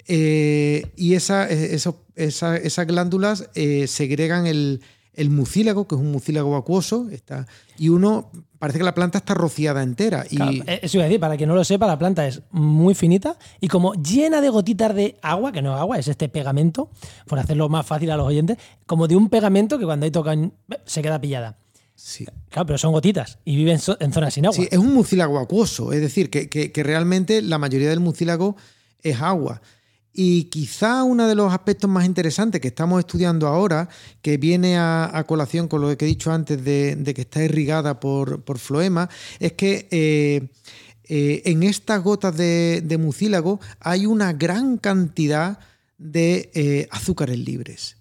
eh, 0.07 0.91
y 0.95 1.13
esa, 1.13 1.47
eso- 1.49 2.03
esa- 2.15 2.57
esas 2.57 2.87
glándulas 2.87 3.49
eh, 3.55 3.87
segregan 3.87 4.47
el, 4.47 4.81
el 5.13 5.29
mucílago, 5.29 5.87
que 5.87 5.95
es 5.95 6.01
un 6.01 6.11
mucílago 6.11 6.55
acuoso, 6.55 7.09
está, 7.11 7.45
y 7.77 7.89
uno 7.89 8.31
parece 8.59 8.77
que 8.79 8.85
la 8.85 8.93
planta 8.95 9.17
está 9.17 9.33
rociada 9.33 9.83
entera. 9.83 10.25
Y, 10.29 10.37
Claro, 10.37 10.51
eh, 10.67 10.79
eso 10.83 10.97
iba 10.97 11.03
a 11.03 11.07
decir, 11.07 11.19
para 11.19 11.35
quien 11.35 11.49
no 11.49 11.55
lo 11.55 11.63
sepa, 11.63 11.85
la 11.87 11.97
planta 11.99 12.25
es 12.27 12.41
muy 12.51 12.93
finita 12.95 13.37
y 13.59 13.67
como 13.67 13.93
llena 13.95 14.39
de 14.39 14.49
gotitas 14.49 14.95
de 14.95 15.17
agua, 15.21 15.51
que 15.51 15.61
no 15.61 15.73
es 15.75 15.81
agua, 15.81 15.97
es 15.99 16.07
este 16.07 16.29
pegamento, 16.29 16.89
por 17.27 17.39
hacerlo 17.39 17.67
más 17.69 17.85
fácil 17.85 18.09
a 18.11 18.17
los 18.17 18.27
oyentes, 18.27 18.57
como 18.85 19.07
de 19.07 19.15
un 19.15 19.29
pegamento 19.29 19.77
que 19.79 19.85
cuando 19.85 20.05
ahí 20.05 20.11
tocan 20.11 20.53
eh, 20.69 20.77
se 20.85 21.01
queda 21.01 21.19
pillada. 21.19 21.57
sí. 21.95 22.25
Claro, 22.49 22.65
pero 22.65 22.77
son 22.77 22.91
gotitas 22.91 23.39
y 23.45 23.55
viven 23.55 23.79
en 23.99 24.13
zonas 24.13 24.33
sin 24.33 24.45
agua. 24.45 24.55
Sí, 24.55 24.67
es 24.71 24.77
un 24.77 24.93
mucílago 24.93 25.39
acuoso, 25.39 25.91
es 25.93 26.01
decir, 26.01 26.29
que, 26.29 26.49
que- 26.49 26.71
que 26.71 26.83
realmente 26.83 27.41
la 27.41 27.57
mayoría 27.57 27.89
del 27.89 27.99
mucílago 28.01 28.55
es 29.03 29.21
agua. 29.21 29.61
Y 30.13 30.45
quizá 30.45 31.03
uno 31.03 31.27
de 31.27 31.35
los 31.35 31.53
aspectos 31.53 31.89
más 31.89 32.05
interesantes 32.05 32.59
que 32.59 32.67
estamos 32.67 32.99
estudiando 32.99 33.47
ahora, 33.47 33.87
que 34.21 34.37
viene 34.37 34.77
a, 34.77 35.09
a 35.17 35.23
colación 35.25 35.67
con 35.67 35.81
lo 35.81 35.95
que 35.95 36.05
he 36.05 36.07
dicho 36.07 36.31
antes 36.31 36.63
de, 36.63 36.95
de 36.97 37.13
que 37.13 37.21
está 37.21 37.43
irrigada 37.43 37.99
por, 37.99 38.41
por 38.43 38.59
floema, 38.59 39.09
es 39.39 39.53
que 39.53 39.87
eh, 39.89 40.49
eh, 41.05 41.41
en 41.45 41.63
estas 41.63 42.03
gotas 42.03 42.35
de, 42.35 42.81
de 42.85 42.97
mucílago 42.97 43.59
hay 43.79 44.05
una 44.05 44.33
gran 44.33 44.77
cantidad 44.77 45.59
de 45.97 46.51
eh, 46.53 46.87
azúcares 46.91 47.37
libres. 47.37 47.97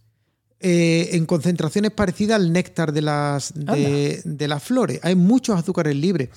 Eh, 0.62 1.11
en 1.12 1.26
concentraciones 1.26 1.90
parecidas 1.90 2.37
al 2.37 2.52
néctar 2.52 2.93
de 2.93 3.02
las, 3.02 3.52
de, 3.55 4.21
de 4.25 4.49
las 4.49 4.62
flores. 4.62 5.00
Hay 5.02 5.14
muchos 5.14 5.59
azúcares 5.59 5.97
libres. 5.97 6.29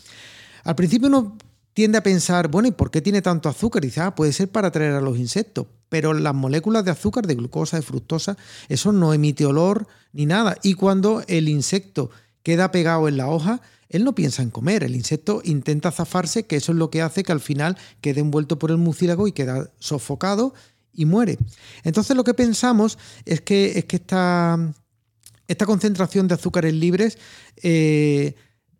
Al 0.63 0.75
principio 0.75 1.09
uno 1.09 1.37
tiende 1.73 1.97
a 1.97 2.03
pensar, 2.03 2.47
bueno, 2.47 2.67
¿y 2.67 2.71
por 2.71 2.91
qué 2.91 3.01
tiene 3.01 3.21
tanto 3.21 3.49
azúcar? 3.49 3.83
Y 3.83 3.87
dice, 3.87 4.01
ah, 4.01 4.15
puede 4.15 4.33
ser 4.33 4.49
para 4.49 4.69
atraer 4.69 4.93
a 4.93 5.01
los 5.01 5.17
insectos. 5.17 5.67
Pero 5.89 6.13
las 6.13 6.33
moléculas 6.33 6.85
de 6.85 6.91
azúcar, 6.91 7.27
de 7.27 7.35
glucosa, 7.35 7.77
de 7.77 7.83
fructosa, 7.83 8.37
eso 8.69 8.91
no 8.91 9.13
emite 9.13 9.45
olor 9.45 9.87
ni 10.11 10.25
nada. 10.25 10.55
Y 10.63 10.73
cuando 10.75 11.23
el 11.27 11.49
insecto 11.49 12.09
queda 12.43 12.71
pegado 12.71 13.07
en 13.07 13.17
la 13.17 13.29
hoja, 13.29 13.61
él 13.89 14.03
no 14.03 14.15
piensa 14.15 14.41
en 14.41 14.49
comer, 14.49 14.83
el 14.83 14.95
insecto 14.95 15.41
intenta 15.43 15.91
zafarse, 15.91 16.47
que 16.47 16.55
eso 16.55 16.71
es 16.71 16.79
lo 16.79 16.89
que 16.89 17.03
hace 17.03 17.23
que 17.23 17.31
al 17.31 17.39
final 17.39 17.77
quede 18.01 18.21
envuelto 18.21 18.57
por 18.57 18.71
el 18.71 18.77
mucílago 18.77 19.27
y 19.27 19.33
queda 19.33 19.69
sofocado 19.77 20.55
y 20.91 21.05
muere. 21.05 21.37
Entonces 21.83 22.17
lo 22.17 22.23
que 22.23 22.33
pensamos 22.33 22.97
es 23.25 23.41
que, 23.41 23.77
es 23.77 23.85
que 23.85 23.97
esta, 23.97 24.73
esta 25.47 25.65
concentración 25.67 26.27
de 26.27 26.33
azúcares 26.35 26.73
libres 26.73 27.19
eh, 27.61 28.35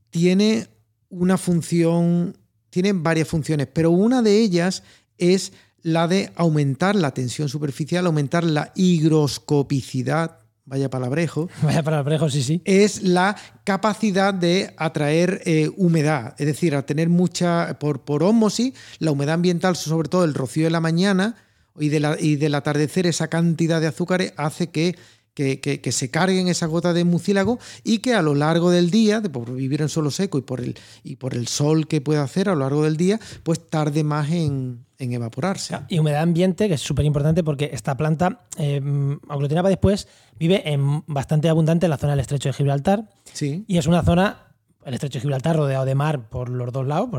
tiene 0.10 0.68
una 1.10 1.38
función, 1.38 2.36
tiene 2.74 2.92
varias 2.94 3.28
funciones, 3.28 3.68
pero 3.72 3.92
una 3.92 4.24
de 4.24 4.40
ellas 4.40 4.82
es 5.20 5.54
la 5.84 6.08
de 6.08 6.32
aumentar 6.36 6.96
la 6.96 7.14
tensión 7.14 7.48
superficial, 7.48 8.08
aumentar 8.08 8.44
la 8.44 8.72
higroscopicidad, 8.74 10.40
vaya 10.66 10.90
palabrejo. 10.90 11.50
Vaya 11.62 11.84
palabrejo, 11.84 12.32
sí, 12.32 12.42
sí. 12.42 12.64
Es 12.66 13.04
la 13.04 13.36
capacidad 13.64 14.34
de 14.34 14.74
atraer 14.78 15.44
eh, 15.46 15.70
humedad, 15.78 16.34
es 16.40 16.48
decir, 16.48 16.74
a 16.74 16.84
tener 16.84 17.10
mucha, 17.10 17.78
por, 17.80 18.02
por 18.02 18.24
ósmosis, 18.24 18.74
la 18.98 19.12
humedad 19.12 19.36
ambiental, 19.36 19.76
sobre 19.76 20.10
todo 20.10 20.24
el 20.24 20.34
rocío 20.34 20.64
de 20.64 20.72
la 20.72 20.80
mañana 20.80 21.36
y, 21.78 21.90
de 21.90 22.18
y 22.20 22.38
del 22.38 22.56
atardecer, 22.56 23.06
esa 23.06 23.28
cantidad 23.28 23.82
de 23.82 23.88
azúcares 23.88 24.34
hace 24.36 24.72
que 24.72 24.96
que, 25.34 25.92
se 25.92 26.12
carguen 26.12 26.48
esa 26.48 26.68
gota 26.68 26.94
de 26.94 27.04
mucílago 27.04 27.60
y 27.84 28.00
que 28.00 28.14
a 28.14 28.22
lo 28.22 28.36
largo 28.36 28.70
del 28.72 28.92
día, 28.92 29.20
de 29.20 29.30
por 29.30 29.54
vivir 29.54 29.82
en 29.82 29.90
suelo 29.90 30.12
seco 30.12 30.38
y 30.38 30.42
por 30.42 30.62
el, 30.62 30.78
y 31.04 31.16
por 31.16 31.34
el 31.34 31.48
sol 31.48 31.88
que 31.88 32.02
puede 32.02 32.20
hacer 32.20 32.50
a 32.50 32.54
lo 32.54 32.60
largo 32.60 32.84
del 32.84 32.98
día, 32.98 33.20
pues 33.44 33.68
tarde 33.68 34.04
más 34.04 34.30
en, 34.32 34.86
evaporarse. 34.98 35.78
Y 35.90 36.00
humedad 36.00 36.22
ambiente, 36.22 36.70
que 36.70 36.76
es 36.76 36.82
súper 36.82 37.06
importante 37.06 37.44
porque 37.44 37.72
esta 37.74 37.98
planta, 37.98 38.46
eh, 38.58 38.82
aglutinaba 39.28 39.68
después, 39.68 40.08
vive 40.40 40.62
en 40.72 41.04
bastante 41.08 41.50
abundante 41.50 41.88
en 41.88 41.90
la 41.90 41.98
zona 41.98 42.14
del 42.14 42.22
estrecho 42.22 42.50
de 42.50 42.54
Gibraltar. 42.54 43.10
Sí. 43.34 43.66
Y 43.68 43.78
es 43.80 43.88
una 43.88 44.04
zona, 44.04 44.56
el 44.86 44.94
estrecho 44.94 45.18
de 45.18 45.22
Gibraltar 45.22 45.58
rodeado 45.58 45.84
de 45.84 45.96
mar 45.96 46.30
por 46.30 46.50
los 46.50 46.72
dos 46.72 46.88
lados, 46.88 47.10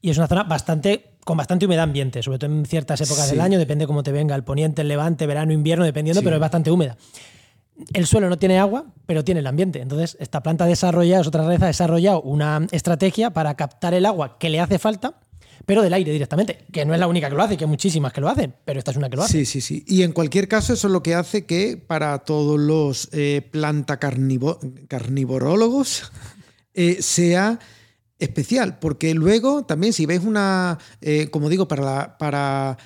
y 0.00 0.10
es 0.10 0.18
una 0.18 0.28
zona 0.28 0.44
bastante 0.44 1.11
con 1.24 1.36
bastante 1.36 1.66
humedad 1.66 1.84
ambiente, 1.84 2.22
sobre 2.22 2.38
todo 2.38 2.50
en 2.50 2.66
ciertas 2.66 3.00
épocas 3.00 3.30
del 3.30 3.40
año, 3.40 3.58
depende 3.58 3.86
cómo 3.86 4.02
te 4.02 4.12
venga 4.12 4.34
el 4.34 4.44
poniente, 4.44 4.82
el 4.82 4.88
levante, 4.88 5.26
verano, 5.26 5.52
invierno, 5.52 5.84
dependiendo, 5.84 6.22
pero 6.22 6.36
es 6.36 6.40
bastante 6.40 6.70
húmeda. 6.70 6.96
El 7.92 8.06
suelo 8.06 8.28
no 8.28 8.38
tiene 8.38 8.58
agua, 8.58 8.86
pero 9.06 9.24
tiene 9.24 9.40
el 9.40 9.46
ambiente. 9.46 9.80
Entonces, 9.80 10.16
esta 10.20 10.42
planta 10.42 10.66
desarrolla, 10.66 11.20
es 11.20 11.26
otra 11.26 11.44
raíz, 11.44 11.62
ha 11.62 11.66
desarrollado 11.66 12.22
una 12.22 12.66
estrategia 12.70 13.30
para 13.30 13.54
captar 13.54 13.94
el 13.94 14.06
agua 14.06 14.38
que 14.38 14.50
le 14.50 14.60
hace 14.60 14.78
falta, 14.78 15.14
pero 15.64 15.82
del 15.82 15.94
aire 15.94 16.12
directamente, 16.12 16.64
que 16.72 16.84
no 16.84 16.92
es 16.92 17.00
la 17.00 17.06
única 17.06 17.28
que 17.28 17.36
lo 17.36 17.42
hace, 17.42 17.56
que 17.56 17.64
hay 17.64 17.70
muchísimas 17.70 18.12
que 18.12 18.20
lo 18.20 18.28
hacen, 18.28 18.54
pero 18.64 18.78
esta 18.78 18.90
es 18.90 18.96
una 18.96 19.08
que 19.08 19.16
lo 19.16 19.22
hace. 19.22 19.44
Sí, 19.44 19.46
sí, 19.46 19.60
sí. 19.60 19.84
Y 19.86 20.02
en 20.02 20.12
cualquier 20.12 20.48
caso, 20.48 20.72
eso 20.72 20.88
es 20.88 20.92
lo 20.92 21.02
que 21.02 21.14
hace 21.14 21.46
que 21.46 21.76
para 21.76 22.18
todos 22.20 22.58
los 22.58 23.08
eh, 23.12 23.48
planta 23.50 23.98
carnivorólogos 23.98 26.12
eh, 26.74 26.98
sea 27.00 27.58
especial, 28.22 28.78
porque 28.78 29.14
luego 29.14 29.64
también 29.64 29.92
si 29.92 30.06
veis 30.06 30.22
una, 30.22 30.78
eh, 31.00 31.28
como 31.30 31.48
digo, 31.48 31.68
para 31.68 31.82
la, 31.82 32.18
para, 32.18 32.78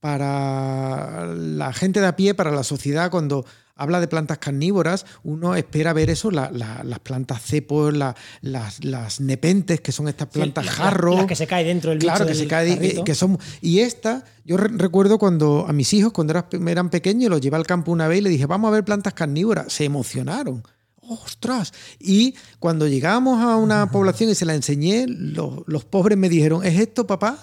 para 0.00 1.26
la 1.26 1.72
gente 1.72 2.00
de 2.00 2.06
a 2.06 2.16
pie, 2.16 2.34
para 2.34 2.50
la 2.50 2.64
sociedad, 2.64 3.10
cuando 3.10 3.44
habla 3.80 3.98
de 3.98 4.08
plantas 4.08 4.38
carnívoras, 4.38 5.06
uno 5.24 5.54
espera 5.54 5.94
ver 5.94 6.10
eso, 6.10 6.30
las 6.30 6.98
plantas 7.02 7.42
cepos, 7.42 7.94
las, 7.94 9.20
nepentes, 9.20 9.80
que 9.80 9.90
son 9.90 10.06
estas 10.08 10.28
plantas 10.28 10.66
jarros. 10.68 11.16
Las 11.16 11.26
que 11.26 11.36
se 11.36 11.46
cae 11.46 11.64
dentro 11.64 11.90
del 11.90 11.98
Claro, 11.98 12.26
que 12.26 12.34
se 12.34 12.46
cae, 12.46 13.02
que 13.02 13.14
son. 13.14 13.38
Y 13.62 13.80
esta, 13.80 14.24
yo 14.44 14.58
recuerdo 14.58 15.18
cuando 15.18 15.64
a 15.66 15.72
mis 15.72 15.94
hijos, 15.94 16.12
cuando 16.12 16.34
eran 16.66 16.90
pequeños, 16.90 17.30
los 17.30 17.40
llevé 17.40 17.56
al 17.56 17.66
campo 17.66 17.90
una 17.90 18.06
vez 18.06 18.18
y 18.18 18.22
les 18.22 18.32
dije, 18.32 18.44
vamos 18.44 18.68
a 18.68 18.72
ver 18.72 18.84
plantas 18.84 19.14
carnívoras. 19.14 19.72
Se 19.72 19.86
emocionaron. 19.86 20.62
¡Ostras! 21.10 21.72
Y 21.98 22.34
cuando 22.58 22.86
llegamos 22.86 23.42
a 23.42 23.56
una 23.56 23.90
población 23.90 24.30
y 24.30 24.34
se 24.34 24.44
la 24.44 24.54
enseñé, 24.54 25.06
los, 25.08 25.84
pobres 25.84 26.16
me 26.16 26.28
dijeron, 26.28 26.64
¿es 26.64 26.78
esto, 26.78 27.06
papá? 27.06 27.38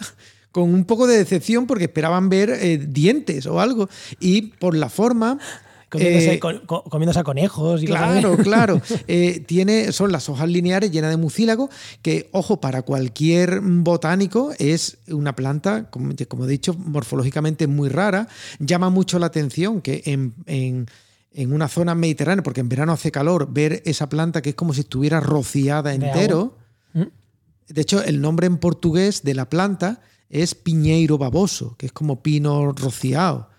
Con 0.51 0.74
un 0.74 0.86
poco 0.86 1.05
de 1.05 1.17
decepción 1.17 1.67
porque 1.67 1.86
esperaban 1.86 2.29
ver 2.29 2.50
eh, 2.50 2.77
dientes 2.77 3.45
o 3.45 3.59
algo. 3.59 3.89
Y 4.19 4.43
por 4.43 4.75
la 4.75 4.89
forma, 4.89 5.38
Comiéndose, 5.89 6.33
eh, 6.33 6.39
comiéndose, 6.67 7.19
a 7.19 7.24
conejos. 7.24 7.81
Y 7.83 7.86
claro, 7.86 8.38
claro. 8.38 8.81
Eh, 9.07 9.41
tiene, 9.45 9.93
son 9.93 10.12
las 10.12 10.27
hojas 10.27 10.50
lineares 10.50 10.91
llenas 10.91 11.12
de 11.12 11.17
mucílago, 11.17 11.69
que, 12.01 12.29
ojo, 12.33 12.59
para 12.59 12.81
cualquier 12.81 13.62
botánico 13.62 14.51
es 14.59 14.97
una 15.07 15.33
planta, 15.36 15.89
como, 15.89 16.13
como 16.27 16.45
he 16.45 16.47
dicho, 16.47 16.74
morfológicamente 16.74 17.67
muy 17.67 17.88
rara. 17.88 18.27
Llama 18.59 18.89
mucho 18.89 19.17
la 19.17 19.27
atención 19.27 19.81
que 19.81 20.01
en 20.05 20.33
en 20.45 20.88
una 21.46 21.67
zona 21.67 21.94
mediterránea, 21.96 22.44
porque 22.44 22.62
en 22.62 22.70
verano 22.70 22.94
hace 22.94 23.12
calor, 23.12 23.53
ver 23.53 23.84
esa 23.86 24.10
planta 24.10 24.41
que 24.41 24.50
es 24.50 24.56
como 24.56 24.74
si 24.74 24.82
estuviera 24.82 25.20
rociada 25.20 25.94
entero. 25.94 26.58
¿Mm? 26.94 27.03
De 27.67 27.82
hecho, 27.82 28.03
el 28.03 28.22
nombre 28.22 28.48
en 28.48 28.58
portugués 28.58 29.24
de 29.24 29.36
la 29.36 29.50
planta 29.50 30.01
es 30.29 30.56
piñeiro 30.56 31.17
baboso, 31.17 31.75
que 31.77 31.86
es 31.86 31.91
como 31.91 32.22
pino 32.22 32.72
rociado. 32.72 33.50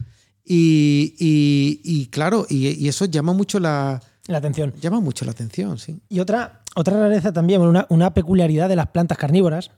Y, 0.45 2.09
claro, 2.11 2.47
y, 2.49 2.89
eso 2.89 3.05
llama 3.05 3.33
mucho 3.33 3.61
la, 3.61 4.01
atención. 4.29 4.73
Llama 4.81 5.01
mucho 5.01 5.25
la 5.25 5.33
atención, 5.33 5.79
sí. 5.79 6.01
Y 6.09 6.21
otra, 6.21 6.63
otra 6.75 6.99
rareza 6.99 7.33
también, 7.33 7.61
una, 7.61 7.87
una 7.91 8.15
peculiaridad 8.15 8.69
de 8.69 8.77
las 8.77 8.89
plantas 8.89 9.19
carnívoras, 9.19 9.71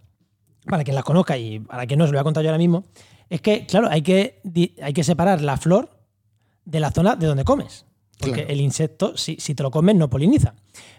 para 0.67 0.85
quien 0.85 0.95
las 0.95 1.05
conozca 1.05 1.37
y 1.37 1.59
para 1.59 1.87
quien 1.87 1.99
no 1.99 2.07
se 2.07 2.13
lo 2.13 2.19
voy 2.19 2.21
a 2.21 2.25
contar 2.25 2.45
yo 2.45 2.51
ahora 2.51 2.59
mismo, 2.59 2.85
es 3.29 3.41
que, 3.41 3.67
claro, 3.67 3.89
hay 3.89 4.03
que, 4.03 4.41
hay 4.83 4.93
que 4.93 5.05
separar 5.05 5.41
la 5.41 5.57
flor 5.57 5.91
de 6.65 6.81
la 6.81 6.91
zona 6.93 7.17
de 7.17 7.27
donde 7.27 7.45
comes. 7.45 7.87
Porque 8.21 8.43
el 8.43 8.61
insecto, 8.61 9.17
si, 9.17 9.37
te 9.37 9.63
lo 9.63 9.71
comes, 9.71 9.97
no 9.97 10.11
poliniza. 10.11 10.55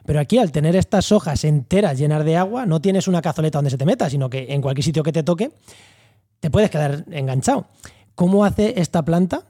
Pero 0.05 0.19
aquí, 0.19 0.37
al 0.37 0.51
tener 0.51 0.75
estas 0.75 1.11
hojas 1.11 1.43
enteras 1.43 1.97
llenas 1.97 2.25
de 2.25 2.35
agua, 2.35 2.65
no 2.65 2.81
tienes 2.81 3.07
una 3.07 3.21
cazoleta 3.21 3.59
donde 3.59 3.69
se 3.69 3.77
te 3.77 3.85
meta, 3.85 4.09
sino 4.09 4.29
que 4.29 4.47
en 4.49 4.61
cualquier 4.61 4.83
sitio 4.83 5.03
que 5.03 5.11
te 5.11 5.23
toque, 5.23 5.51
te 6.39 6.49
puedes 6.49 6.69
quedar 6.69 7.05
enganchado. 7.11 7.67
¿Cómo 8.15 8.43
hace 8.43 8.79
esta 8.79 9.03
planta 9.05 9.43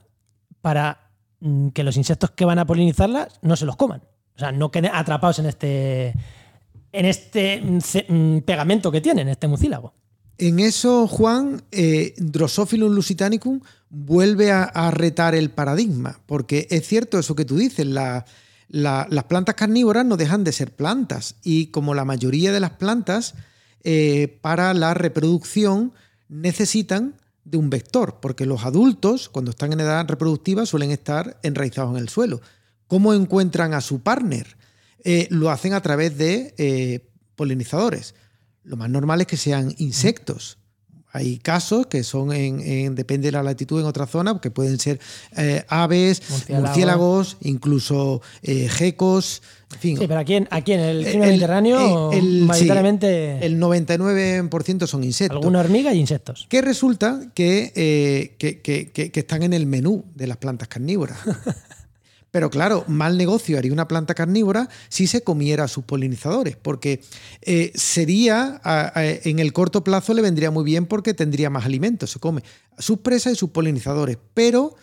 para 0.60 1.10
mm, 1.40 1.68
que 1.68 1.82
los 1.82 1.96
insectos 1.96 2.30
que 2.30 2.44
van 2.44 2.58
a 2.58 2.66
polinizarla 2.66 3.28
no 3.40 3.56
se 3.56 3.64
los 3.64 3.76
coman? 3.76 4.02
O 4.36 4.38
sea, 4.38 4.52
no 4.52 4.70
queden 4.70 4.90
atrapados 4.94 5.38
en 5.38 5.46
este, 5.46 6.14
en 6.92 7.06
este 7.06 7.60
mm, 7.60 7.78
mm, 8.08 8.40
pegamento 8.42 8.92
que 8.92 9.00
tienen, 9.00 9.28
este 9.28 9.48
mucílago. 9.48 9.94
En 10.38 10.60
eso, 10.60 11.06
Juan, 11.06 11.62
eh, 11.70 12.14
Drosophilus 12.16 12.92
lusitanicum 12.92 13.60
vuelve 13.90 14.50
a, 14.50 14.90
retar 14.90 15.34
el 15.34 15.50
paradigma, 15.50 16.20
porque 16.26 16.66
es 16.70 16.86
cierto 16.86 17.18
eso 17.18 17.36
que 17.36 17.44
tú 17.44 17.56
dices, 17.56 17.86
las 17.86 19.24
plantas 19.28 19.54
carnívoras 19.54 20.06
no 20.06 20.16
dejan 20.16 20.44
de 20.44 20.52
ser 20.52 20.74
plantas 20.74 21.36
y 21.42 21.66
como 21.66 21.94
la 21.94 22.06
mayoría 22.06 22.52
de 22.52 22.60
las 22.60 22.70
plantas, 22.70 23.34
eh, 23.84 24.38
para 24.40 24.72
la 24.74 24.94
reproducción 24.94 25.92
necesitan 26.28 27.14
de 27.44 27.58
un 27.58 27.68
vector, 27.68 28.18
porque 28.20 28.46
los 28.46 28.64
adultos, 28.64 29.28
cuando 29.28 29.50
están 29.50 29.72
en 29.72 29.80
edad 29.80 30.06
reproductiva, 30.08 30.64
suelen 30.64 30.90
estar 30.90 31.38
enraizados 31.42 31.90
en 31.90 31.98
el 31.98 32.08
suelo. 32.08 32.40
¿Cómo 32.86 33.12
encuentran 33.12 33.74
a 33.74 33.80
su 33.80 34.00
partner? 34.00 34.56
Eh, 35.04 35.26
lo 35.30 35.50
hacen 35.50 35.74
a 35.74 35.82
través 35.82 36.16
de 36.16 36.54
eh, 36.58 37.08
polinizadores. 37.34 38.14
Lo 38.64 38.76
más 38.76 38.90
normal 38.90 39.20
es 39.20 39.26
que 39.26 39.36
sean 39.36 39.74
insectos. 39.78 40.58
Hay 41.14 41.36
casos 41.36 41.88
que 41.88 42.04
son 42.04 42.32
en, 42.32 42.94
depende 42.94 43.28
de 43.28 43.32
la 43.32 43.42
latitud 43.42 43.78
en 43.78 43.86
otra 43.86 44.06
zona, 44.06 44.40
que 44.40 44.50
pueden 44.50 44.78
ser 44.78 44.98
eh, 45.36 45.62
aves, 45.68 46.22
murciélagos, 46.48 47.36
incluso 47.42 48.22
eh, 48.42 48.66
gecos. 48.70 49.42
En 49.74 49.78
fin. 49.78 49.98
Sí, 49.98 50.06
pero 50.06 50.20
aquí 50.20 50.34
en, 50.34 50.48
aquí 50.50 50.72
en 50.72 50.80
el, 50.80 51.18
Mediterráneo, 51.18 52.12
el, 52.12 52.44
mayoritariamente. 52.44 53.44
el 53.44 53.60
99% 53.60 54.86
son 54.86 55.04
insectos. 55.04 55.36
Alguna 55.36 55.60
hormiga 55.60 55.92
y 55.92 55.98
insectos. 55.98 56.46
Que 56.48 56.62
resulta 56.62 57.20
que, 57.34 57.72
eh, 57.76 58.34
que 58.38 59.20
están 59.20 59.42
en 59.42 59.52
el 59.52 59.66
menú 59.66 60.06
de 60.14 60.26
las 60.26 60.38
plantas 60.38 60.68
carnívoras. 60.68 61.18
Pero 62.32 62.48
claro, 62.48 62.84
mal 62.88 63.18
negocio 63.18 63.58
haría 63.58 63.74
una 63.74 63.86
planta 63.86 64.14
carnívora 64.14 64.70
si 64.88 65.06
se 65.06 65.22
comiera 65.22 65.64
a 65.64 65.68
sus 65.68 65.84
polinizadores, 65.84 66.56
porque 66.56 67.02
eh, 67.42 67.72
sería, 67.74 68.60
en 68.94 69.38
el 69.38 69.52
corto 69.52 69.84
plazo 69.84 70.14
le 70.14 70.22
vendría 70.22 70.50
muy 70.50 70.64
bien 70.64 70.86
porque 70.86 71.12
tendría 71.12 71.50
más 71.50 71.66
alimentos, 71.66 72.10
se 72.10 72.20
come 72.20 72.42
sus 72.78 73.00
presas 73.00 73.34
y 73.34 73.36
sus 73.36 73.50
polinizadores, 73.50 74.16
pero 74.32 74.74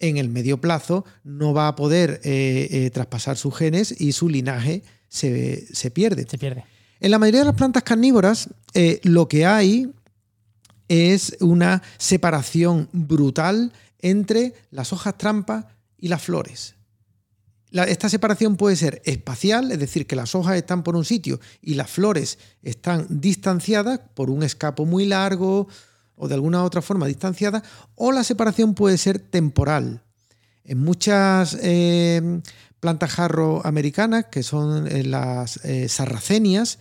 en 0.00 0.16
el 0.16 0.28
medio 0.28 0.60
plazo 0.60 1.04
no 1.22 1.54
va 1.54 1.68
a 1.68 1.76
poder 1.76 2.20
eh, 2.24 2.66
eh, 2.68 2.90
traspasar 2.90 3.36
sus 3.36 3.56
genes 3.56 3.94
y 4.00 4.10
su 4.10 4.28
linaje 4.28 4.82
se, 5.08 5.68
pierde. 5.94 6.26
Se 6.28 6.36
pierde. 6.36 6.64
En 6.98 7.12
la 7.12 7.20
mayoría 7.20 7.40
de 7.40 7.46
las 7.46 7.54
plantas 7.54 7.84
carnívoras 7.84 8.50
lo 9.04 9.28
que 9.28 9.46
hay 9.46 9.92
es 10.88 11.36
una 11.38 11.80
separación 11.96 12.88
brutal 12.92 13.72
entre 14.00 14.54
las 14.72 14.92
hojas 14.92 15.16
trampas 15.16 15.64
y 15.96 16.08
las 16.08 16.22
flores 16.22 16.74
esta 17.72 18.08
separación 18.08 18.56
puede 18.56 18.76
ser 18.76 19.02
espacial, 19.04 19.70
es 19.72 19.78
decir, 19.78 20.06
que 20.06 20.16
las 20.16 20.34
hojas 20.34 20.56
están 20.56 20.82
por 20.82 20.96
un 20.96 21.04
sitio 21.04 21.38
y 21.60 21.74
las 21.74 21.90
flores 21.90 22.38
están 22.62 23.06
distanciadas 23.08 24.00
por 24.14 24.30
un 24.30 24.42
escapo 24.42 24.86
muy 24.86 25.04
largo 25.06 25.68
o 26.16 26.28
de 26.28 26.34
alguna 26.34 26.64
otra 26.64 26.82
forma 26.82 27.06
distanciada, 27.06 27.62
o 27.94 28.10
la 28.10 28.24
separación 28.24 28.74
puede 28.74 28.98
ser 28.98 29.18
temporal. 29.18 30.02
En 30.64 30.78
muchas 30.78 31.56
eh, 31.62 32.40
plantas 32.80 33.10
jarro 33.12 33.64
americanas, 33.64 34.26
que 34.30 34.42
son 34.42 34.86
eh, 34.88 35.04
las 35.04 35.64
eh, 35.64 35.88
sarracenias, 35.88 36.78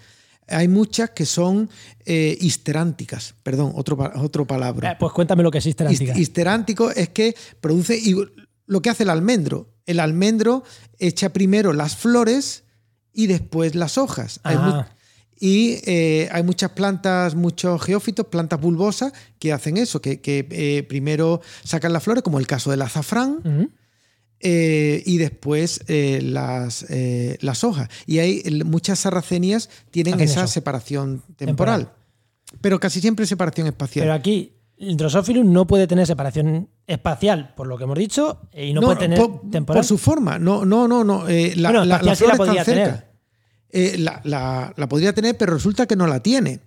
hay 0.50 0.68
muchas 0.70 1.10
que 1.12 1.26
son 1.26 1.70
eh, 2.06 2.38
histeránticas. 2.40 3.36
Perdón, 3.44 3.74
otro, 3.76 3.98
otro 4.16 4.48
palabra. 4.48 4.94
Eh, 4.94 4.96
pues 5.00 5.12
cuéntame 5.14 5.44
lo 5.44 5.52
que 5.52 5.58
es 5.60 5.66
histerántica. 5.66 6.14
Hist- 6.14 6.20
Histerántico 6.20 6.90
es 6.92 7.10
que 7.10 7.36
produce 7.62 8.00
lo 8.68 8.82
que 8.82 8.92
hace 8.92 9.04
el 9.04 9.10
almendro. 9.10 9.74
El 9.86 10.00
almendro 10.00 10.64
echa 11.00 11.34
primero 11.34 11.74
las 11.74 11.96
flores 11.96 12.64
y 13.14 13.26
después 13.28 13.74
las 13.74 13.98
hojas. 13.98 14.40
Hay 14.44 14.58
y 15.40 15.80
eh, 15.86 16.30
hay 16.32 16.44
muchas 16.44 16.72
plantas, 16.72 17.36
muchos 17.36 17.82
geófitos, 17.84 18.26
plantas 18.28 18.60
bulbosas 18.60 19.14
que 19.38 19.54
hacen 19.54 19.78
eso, 19.78 20.02
que, 20.02 20.20
que, 20.20 20.48
eh, 20.50 20.84
primero 20.84 21.42
sacan 21.64 21.94
las 21.94 22.04
flores, 22.04 22.24
como 22.24 22.40
el 22.40 22.48
caso 22.48 22.72
del 22.72 22.82
azafrán, 22.82 23.70
eh, 24.40 25.04
y 25.06 25.18
después 25.18 25.82
eh, 25.88 26.22
las, 26.24 26.86
eh, 26.90 27.38
las 27.42 27.64
hojas. 27.64 27.90
Y 28.06 28.20
hay 28.20 28.44
muchas 28.66 29.00
sarracenias 29.00 29.70
tienen 29.92 30.16
Hacen 30.16 30.30
esa 30.30 30.44
eso. 30.44 30.54
separación 30.54 31.24
temporal. 31.36 31.86
Temporal. 31.86 31.94
Pero 32.62 32.80
casi 32.80 33.02
siempre 33.02 33.26
separación 33.26 33.68
espacial. 33.68 34.06
Pero 34.06 34.14
aquí, 34.14 34.54
el 34.78 34.96
Drosophilus 34.98 35.46
no 35.46 35.66
puede 35.66 35.88
tener 35.88 36.06
separación 36.06 36.70
espacial, 36.86 37.54
por 37.56 37.68
lo 37.68 37.78
que 37.78 37.86
hemos 37.86 37.98
dicho, 37.98 38.42
y 38.54 38.74
no, 38.74 38.82
No, 38.82 38.88
puede 38.88 39.00
tener 39.00 39.18
por, 39.20 39.50
temporal. 39.50 39.80
por 39.80 39.86
su 39.86 39.98
forma. 39.98 40.38
No, 40.40 40.66
no, 40.66 40.88
no, 40.88 41.04
no. 41.04 41.28
eh, 41.28 41.54
la, 41.56 41.70
Bueno, 41.70 41.86
la- 41.86 42.02
las 42.02 42.18
sí 42.20 42.26
la 42.28 42.36
podría 42.36 42.64
tener. 42.64 43.08
Eh, 43.70 43.98
la, 43.98 44.22
la- 44.24 44.74
la 44.78 44.88
podría 44.88 45.14
tener, 45.14 45.36
pero 45.38 45.54
resulta 45.54 45.86
que 45.88 45.96
no 45.96 46.08
la 46.08 46.22
tiene. 46.22 46.62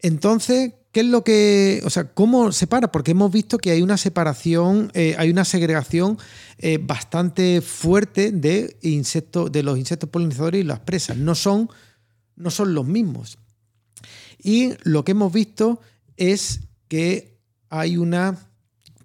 Entonces, 0.00 0.72
¿qué 0.92 1.00
es 1.00 1.06
lo 1.06 1.22
que. 1.24 1.82
O 1.84 1.90
sea, 1.90 2.04
¿cómo 2.14 2.52
separa? 2.52 2.90
Porque 2.90 3.10
hemos 3.10 3.30
visto 3.30 3.58
que 3.58 3.70
hay 3.70 3.82
una 3.82 3.96
separación, 3.98 4.90
eh, 4.94 5.14
hay 5.18 5.30
una 5.30 5.44
segregación 5.44 6.18
eh, 6.58 6.78
bastante 6.80 7.60
fuerte 7.60 8.32
de 8.32 8.76
insectos, 8.82 9.52
de 9.52 9.62
los 9.62 9.78
insectos 9.78 10.08
polinizadores 10.10 10.60
y 10.62 10.64
las 10.64 10.80
presas. 10.80 11.16
No 11.18 11.34
son, 11.34 11.68
no 12.36 12.50
son 12.50 12.74
los 12.74 12.86
mismos. 12.86 13.38
Y 14.42 14.72
lo 14.84 15.04
que 15.04 15.12
hemos 15.12 15.32
visto 15.32 15.80
es 16.16 16.60
que 16.90 17.38
hay 17.68 17.96
una, 17.96 18.36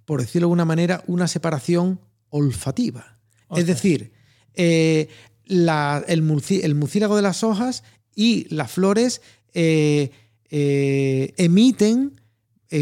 por 0.05 0.19
decirlo 0.21 0.47
de 0.47 0.49
alguna 0.49 0.65
manera, 0.65 1.03
una 1.05 1.27
separación 1.27 1.99
olfativa. 2.29 3.19
Es 3.55 3.67
decir, 3.67 4.11
eh, 4.55 5.07
la- 5.45 6.03
el, 6.07 6.23
murci- 6.23 6.61
el 6.63 6.73
de 7.15 7.21
las 7.21 7.43
hojas 7.43 7.83
y 8.15 8.47
las 8.53 8.71
flores 8.71 9.21
eh, 9.53 10.09
eh, 10.49 11.33
emiten 11.37 12.19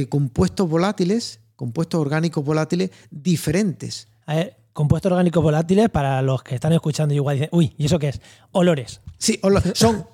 compuestos 0.07 0.69
volátiles, 0.69 1.41
compuestos 1.57 1.99
orgánicos 1.99 2.43
volátiles 2.45 2.89
diferentes. 3.11 4.07
A 4.25 4.35
ver, 4.35 4.57
compuestos 4.71 5.11
orgánicos 5.11 5.43
volátiles, 5.43 5.89
para 5.89 6.21
los 6.21 6.41
que 6.43 6.55
están 6.55 6.71
escuchando, 6.71 7.13
igual 7.13 7.35
dicen, 7.35 7.49
uy, 7.51 7.73
¿y 7.77 7.85
eso 7.87 7.99
qué 7.99 8.07
es? 8.09 8.21
Olores. 8.51 9.01
Sí, 9.23 9.39
son 9.73 10.05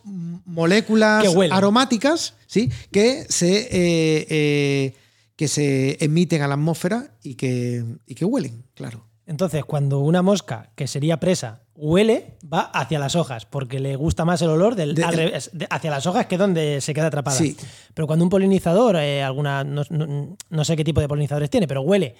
moléculas 0.45 1.25
aromáticas 1.51 2.35
¿sí? 2.47 2.69
que, 2.91 3.25
se, 3.29 3.61
eh, 3.71 4.27
eh, 4.29 4.93
que 5.35 5.47
se 5.47 5.97
emiten 6.03 6.41
a 6.41 6.47
la 6.47 6.53
atmósfera 6.53 7.15
y 7.23 7.35
que, 7.35 7.83
y 8.05 8.15
que 8.15 8.25
huelen, 8.25 8.65
claro. 8.75 9.05
Entonces, 9.25 9.63
cuando 9.63 9.99
una 9.99 10.21
mosca, 10.23 10.71
que 10.75 10.87
sería 10.87 11.19
presa, 11.19 11.61
huele, 11.75 12.37
va 12.51 12.61
hacia 12.61 12.97
las 12.97 13.15
hojas, 13.15 13.45
porque 13.45 13.79
le 13.79 13.95
gusta 13.95 14.25
más 14.25 14.41
el 14.41 14.49
olor 14.49 14.75
del, 14.75 14.95
De- 14.95 15.03
al 15.03 15.13
revés, 15.15 15.51
de- 15.53 15.67
hacia 15.69 15.91
las 15.91 16.05
hojas 16.07 16.25
que 16.25 16.37
donde 16.37 16.81
se 16.81 16.93
queda 16.95 17.07
atrapada. 17.07 17.37
Sí. 17.37 17.55
Pero 17.93 18.07
cuando 18.07 18.25
un 18.25 18.29
polinizador, 18.29 18.95
eh, 18.97 19.21
alguna, 19.23 19.63
no, 19.63 19.83
no- 19.91 20.35
no 20.49 20.65
sé 20.65 20.75
qué 20.75 20.83
tipo 20.83 20.99
de 20.99 21.07
polinizadores 21.07 21.49
tiene, 21.51 21.67
pero 21.67 21.81
huele, 21.81 22.15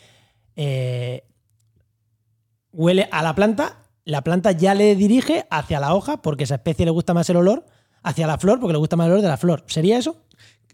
eh, 0.56 1.24
huele 2.72 3.10
a 3.12 3.24
la 3.24 3.34
planta, 3.36 3.78
la 4.06 4.24
planta 4.24 4.52
ya 4.52 4.74
le 4.74 4.96
dirige 4.96 5.46
hacia 5.50 5.80
la 5.80 5.94
hoja, 5.94 6.22
porque 6.22 6.44
esa 6.46 6.56
especie 6.56 6.86
le 6.86 6.92
gusta 6.92 7.14
más 7.14 7.30
el 7.30 7.38
olor, 7.38 7.66
hacia 8.04 8.28
la 8.28 8.38
flor, 8.38 8.60
porque 8.60 8.74
le 8.74 8.80
gusta 8.80 8.96
más 8.96 9.06
el 9.08 9.12
olor 9.14 9.22
de 9.24 9.28
la 9.30 9.38
flor. 9.38 9.64
¿Sería 9.68 9.98
eso? 9.98 10.24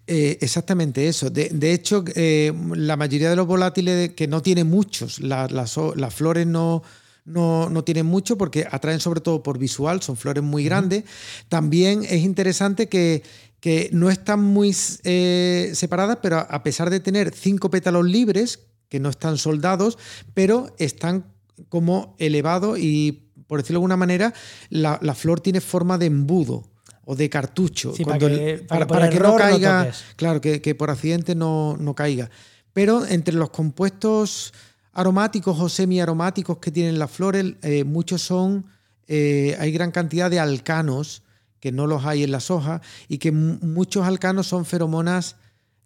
Eh, 0.08 0.38
exactamente 0.41 1.08
eso. 1.08 1.30
De, 1.32 1.49
de 1.49 1.73
hecho, 1.73 2.04
eh, 2.15 2.54
la 2.76 2.95
mayoría 2.95 3.30
de 3.30 3.36
los 3.36 3.47
volátiles 3.47 4.12
que 4.12 4.28
no 4.28 4.41
tienen 4.41 4.69
muchos, 4.69 5.19
la- 5.19 5.47
las, 5.47 5.76
las 5.95 6.13
flores 6.13 6.45
no, 6.45 6.84
no, 7.26 7.69
no 7.69 7.84
tienen 7.84 8.06
mucho 8.06 8.38
porque 8.38 8.67
atraen 8.69 8.99
sobre 8.99 9.21
todo 9.21 9.41
por 9.41 9.58
visual, 9.58 10.02
son 10.04 10.15
flores 10.15 10.43
muy 10.43 10.63
grandes. 10.63 11.06
También 11.49 12.04
es 12.04 12.21
interesante 12.23 12.88
que, 12.88 13.23
que 13.60 13.89
no 13.93 14.12
están 14.12 14.43
muy 14.43 14.76
eh, 15.06 15.71
separadas, 15.73 16.19
pero 16.21 16.38
a- 16.38 16.41
a 16.41 16.62
pesar 16.62 16.91
de 16.91 16.99
tener 16.99 17.34
cinco 17.34 17.71
pétalos 17.71 18.06
libres, 18.06 18.60
que 18.89 18.99
no 18.99 19.10
están 19.10 19.39
soldados, 19.39 19.97
pero 20.36 20.76
están 20.78 21.34
como 21.69 22.15
elevados 22.19 22.78
y, 22.78 23.24
por 23.47 23.60
decirlo 23.62 23.75
de 23.79 23.84
alguna 23.84 23.97
manera, 23.97 24.34
la, 24.69 24.99
la 25.01 25.13
flor 25.15 25.39
tiene 25.41 25.62
forma 25.62 25.97
de 25.97 26.08
embudo 26.08 26.63
o 27.05 27.15
de 27.15 27.29
cartucho. 27.29 27.93
Sí, 27.95 28.03
para 28.03 28.17
que- 28.17 28.25
el- 28.25 28.31
para 28.31 28.58
que 28.60 28.65
para, 28.67 28.88
por 28.88 28.97
para 28.97 29.10
que 29.10 29.19
no 29.19 29.36
caiga, 29.38 29.91
claro, 30.15 30.41
que, 30.41 30.62
que 30.62 30.73
por 30.75 30.89
accidente 30.89 31.36
no, 31.36 31.77
no 31.79 31.93
caiga. 31.93 32.29
Pero 32.73 33.05
entre 33.05 33.36
los 33.36 33.51
compuestos 33.51 34.53
aromáticos 34.93 35.60
o 35.60 35.69
semiaromáticos 35.69 36.58
que 36.58 36.71
tienen 36.71 36.97
las 36.99 37.12
flores, 37.12 37.53
eh, 37.62 37.84
muchos 37.84 38.21
son, 38.21 38.65
eh, 39.08 39.55
hay 39.60 39.71
gran 39.71 39.91
cantidad 39.91 40.29
de 40.31 40.39
alcanos 40.39 41.21
que 41.60 41.71
no 41.71 41.86
los 41.88 42.05
hay 42.05 42.23
en 42.23 42.31
las 42.31 42.49
hojas 42.51 42.81
y 43.08 43.17
que 43.17 43.31
mu- 43.31 43.58
muchos 43.62 44.05
alcanos 44.05 44.47
son 44.47 44.65
feromonas 44.65 45.36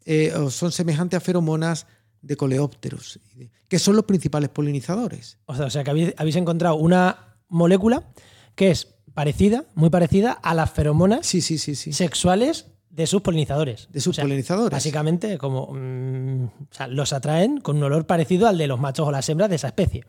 eh, 0.05 0.33
o 0.35 0.49
son 0.49 0.71
semejantes 0.71 1.17
a 1.17 1.21
feromonas 1.21 1.85
de 2.21 2.35
coleópteros, 2.35 3.19
que 3.67 3.79
son 3.79 3.95
los 3.95 4.05
principales 4.05 4.49
polinizadores. 4.49 5.37
O 5.45 5.55
sea, 5.55 5.65
o 5.65 5.69
sea, 5.69 5.83
que 5.83 5.89
habéis, 5.91 6.13
habéis 6.17 6.35
encontrado 6.35 6.75
una 6.75 7.28
molécula 7.49 8.09
que 8.55 8.71
es 8.71 8.87
parecida, 9.13 9.65
muy 9.75 9.89
parecida 9.89 10.31
a 10.31 10.53
las 10.53 10.71
feromonas 10.71 11.25
Sí, 11.27 11.41
sí, 11.41 11.57
sí, 11.57 11.75
sexuales 11.75 12.67
de 12.89 13.05
sus 13.07 13.21
polinizadores. 13.21 13.87
De 13.91 13.99
sus 14.01 14.11
O 14.11 14.15
sea, 14.15 14.23
polinizadores. 14.23 14.71
Básicamente, 14.71 15.37
como 15.37 15.69
mm, 15.73 16.43
o 16.45 16.67
sea, 16.71 16.87
los 16.87 17.13
atraen 17.13 17.59
con 17.59 17.77
un 17.77 17.83
olor 17.83 18.05
parecido 18.05 18.47
al 18.47 18.57
de 18.57 18.67
los 18.67 18.79
machos 18.79 19.07
o 19.07 19.11
las 19.11 19.27
hembras 19.29 19.49
de 19.49 19.55
esa 19.57 19.67
especie. 19.67 20.05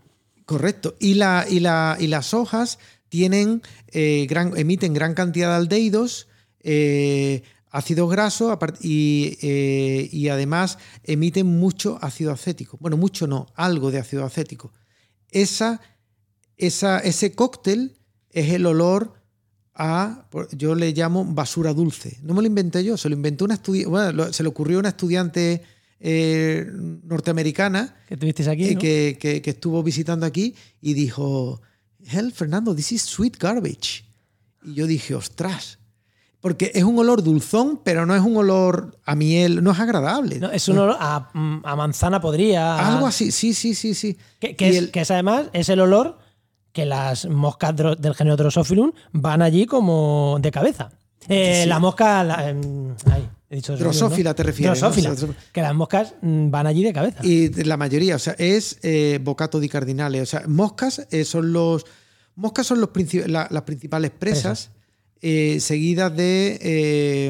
Correcto. 0.46 0.96
Y, 0.98 1.14
la, 1.14 1.46
y, 1.48 1.60
la, 1.60 1.96
y 2.00 2.06
las 2.08 2.34
hojas 2.34 2.78
tienen, 3.08 3.62
eh, 3.88 4.26
gran, 4.28 4.56
emiten 4.56 4.94
gran 4.94 5.14
cantidad 5.14 5.50
de 5.50 5.54
aldehídos, 5.56 6.28
eh, 6.62 7.42
ácidos 7.70 8.10
grasos 8.10 8.50
apart- 8.50 8.78
y, 8.82 9.38
eh, 9.42 10.08
y 10.10 10.28
además 10.28 10.78
emiten 11.04 11.46
mucho 11.46 11.98
ácido 12.02 12.32
acético. 12.32 12.76
Bueno, 12.80 12.96
mucho 12.96 13.26
no, 13.26 13.46
algo 13.54 13.90
de 13.92 13.98
ácido 13.98 14.24
acético. 14.24 14.72
Esa, 15.30 15.80
esa, 16.66 16.98
ese 17.00 17.32
cóctel 17.34 17.96
es 18.30 18.50
el 18.52 18.66
olor 18.66 19.14
a, 19.74 20.26
yo 20.52 20.74
le 20.74 20.92
llamo 20.92 21.24
basura 21.24 21.72
dulce. 21.72 22.18
No 22.22 22.34
me 22.34 22.42
lo 22.42 22.46
inventé 22.46 22.84
yo, 22.84 22.96
se 22.96 23.08
lo 23.08 23.14
inventó 23.14 23.44
una 23.44 23.54
estudiante, 23.54 23.88
bueno, 23.90 24.32
se 24.32 24.42
le 24.42 24.48
ocurrió 24.48 24.76
a 24.78 24.80
una 24.80 24.88
estudiante 24.90 25.62
eh, 26.00 26.66
norteamericana 27.04 27.94
Que 28.08 28.16
tuvisteis 28.16 28.48
aquí. 28.48 28.64
eh, 28.68 28.74
¿no? 28.74 28.80
que, 28.80 29.18
que- 29.20 29.42
que 29.42 29.50
estuvo 29.50 29.82
visitando 29.82 30.26
aquí 30.26 30.54
y 30.80 30.94
dijo, 30.94 31.60
Hell, 32.04 32.32
Fernando, 32.32 32.74
this 32.74 32.92
is 32.92 33.02
sweet 33.02 33.36
garbage. 33.38 34.04
Y 34.64 34.74
yo 34.74 34.86
dije, 34.86 35.14
ostras, 35.14 35.78
porque 36.40 36.70
es 36.74 36.84
un 36.84 36.98
olor 36.98 37.22
dulzón, 37.22 37.80
pero 37.84 38.06
no 38.06 38.14
es 38.14 38.22
un 38.22 38.36
olor 38.36 38.98
a 39.04 39.14
miel, 39.14 39.62
no 39.62 39.72
es 39.72 39.78
agradable. 39.78 40.38
No, 40.38 40.50
es 40.50 40.68
un 40.68 40.78
olor 40.78 40.96
a, 40.98 41.30
mm, 41.34 41.60
a 41.64 41.76
manzana 41.76 42.20
podría. 42.20 42.76
Algo 42.94 43.06
así, 43.06 43.30
sí, 43.30 43.52
sí, 43.54 43.74
sí, 43.74 43.94
sí. 43.94 44.16
Que, 44.38 44.56
que 44.56 44.66
Y 44.66 44.70
es, 44.70 44.76
el- 44.76 44.90
que 44.90 45.00
es 45.00 45.10
además 45.10 45.48
es 45.52 45.68
el 45.68 45.80
olor 45.80 46.18
que 46.72 46.86
las 46.86 47.26
moscas 47.26 47.74
del 47.76 48.14
género 48.14 48.36
Drosophilum 48.36 48.92
van 49.12 49.42
allí 49.42 49.66
como 49.66 50.38
de 50.40 50.50
cabeza. 50.50 50.90
Eh, 51.28 51.60
Sí. 51.64 51.68
La 51.68 51.78
mosca. 51.78 52.24
la- 52.24 52.48
em, 52.48 52.94
ay, 53.10 53.28
he 53.50 53.56
dicho 53.56 53.72
Drosophilum, 53.76 54.08
Drosófila 54.08 54.30
¿no? 54.30 54.34
te 54.36 54.42
refieres. 54.42 54.80
Drosófila. 54.80 55.14
Que 55.52 55.62
las 55.62 55.74
moscas 55.74 56.14
mm, 56.22 56.50
van 56.50 56.66
allí 56.66 56.82
de 56.82 56.92
cabeza. 56.92 57.18
Y 57.22 57.50
la 57.64 57.76
mayoría, 57.76 58.16
o 58.16 58.18
sea, 58.18 58.34
es 58.38 58.78
eh, 58.82 59.18
bocato 59.22 59.60
di 59.60 59.68
cardinales. 59.68 60.22
O 60.22 60.26
sea, 60.26 60.42
moscas 60.46 61.06
eh, 61.10 61.24
son 61.24 61.52
los. 61.52 61.84
Moscas 62.36 62.66
son 62.66 62.80
los 62.80 62.90
princi- 62.90 63.26
la- 63.26 63.48
las 63.50 63.62
principales 63.64 64.12
presas, 64.12 64.70
eh, 65.20 65.58
seguidas 65.60 66.16
de 66.16 67.22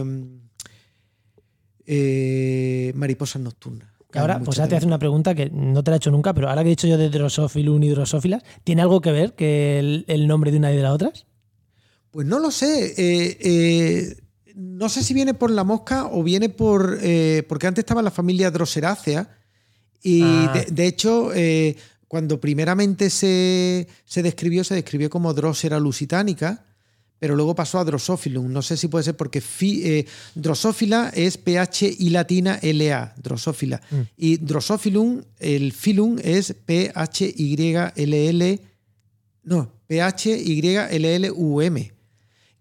mariposas 2.95 3.43
nocturnas. 3.43 3.90
Y 4.13 4.19
ahora, 4.19 4.41
pues 4.41 4.59
ahora 4.59 4.69
te 4.69 4.77
hace 4.77 4.87
una 4.87 4.99
pregunta 4.99 5.35
que 5.35 5.51
no 5.51 5.83
te 5.85 5.91
la 5.91 5.97
he 5.97 5.99
hecho 5.99 6.11
nunca, 6.11 6.35
pero 6.35 6.49
ahora 6.49 6.63
que 6.63 6.69
he 6.69 6.71
dicho 6.71 6.87
yo 6.89 6.99
de 6.99 7.11
Drosophilum 7.11 7.83
y 7.83 7.89
Drosófilas, 7.91 8.43
¿tiene 8.65 8.83
algo 8.83 9.01
que 9.01 9.13
ver 9.13 9.35
que 9.35 9.79
el, 9.79 10.05
el 10.09 10.27
nombre 10.27 10.51
de 10.51 10.59
una 10.59 10.73
y 10.73 10.77
de 10.77 10.83
la 10.83 10.93
otras? 10.93 11.27
Pues 12.11 12.27
no 12.27 12.39
lo 12.41 12.51
sé. 12.51 12.95
eh, 12.97 13.39
eh, 13.41 14.17
no 14.57 14.89
sé 14.89 15.05
si 15.05 15.15
viene 15.15 15.33
por 15.35 15.51
la 15.51 15.63
mosca 15.65 16.07
o 16.07 16.23
viene 16.25 16.49
por. 16.49 16.99
eh, 17.01 17.45
porque 17.49 17.67
antes 17.69 17.83
estaba 17.83 18.03
la 18.03 18.11
familia 18.11 18.51
Droserácea. 18.51 19.29
Y 20.03 20.23
Ah. 20.25 20.53
de, 20.55 20.73
de 20.73 20.87
hecho, 20.87 21.31
cuando 22.09 22.41
primeramente 22.41 23.11
se, 23.11 23.87
se 24.05 24.23
describió, 24.25 24.65
se 24.65 24.75
describió 24.75 25.09
como 25.09 25.33
Drosera 25.35 25.79
lusitanica. 25.79 26.65
Pero 27.21 27.37
luego 27.37 27.55
pasó 27.55 27.79
a 27.79 27.85
Drosophilum. 27.85 28.51
No 28.53 28.63
sé 28.63 28.77
si 28.77 28.89
puede 28.89 29.05
ser 29.05 29.17
porque 29.17 29.41
fi, 29.41 29.83
eh, 29.85 30.07
Drosophila 30.35 31.13
es 31.15 31.37
PH 31.37 31.83
y 31.99 32.11
latina 32.11 32.59
LA, 32.63 33.15
Drosophila. 33.23 33.81
Mm. 33.91 33.97
Y 34.17 34.37
Drosophilum, 34.39 35.23
el 35.39 35.73
filum 35.73 36.17
es 36.25 36.55
PH 36.65 37.33
Y 37.37 37.57
LL, 37.95 38.61
no, 39.45 39.73
PH 39.87 40.31
Y 40.37 40.61
LL 40.63 41.31
UM, 41.31 41.77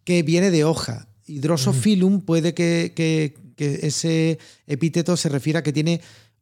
que 0.03 0.23
viene 0.23 0.51
de 0.51 0.63
hoja. 0.65 1.07
Y 1.25 1.39
Drosophilum 1.39 2.21
puede 2.21 2.53
que, 2.53 2.93
que- 2.95 3.33
que 3.55 3.79
ese 3.87 4.39
epíteto 4.67 5.17
se 5.17 5.27
refiera 5.27 5.59
a 5.59 5.63
que 5.63 5.73
tiene 5.73 5.99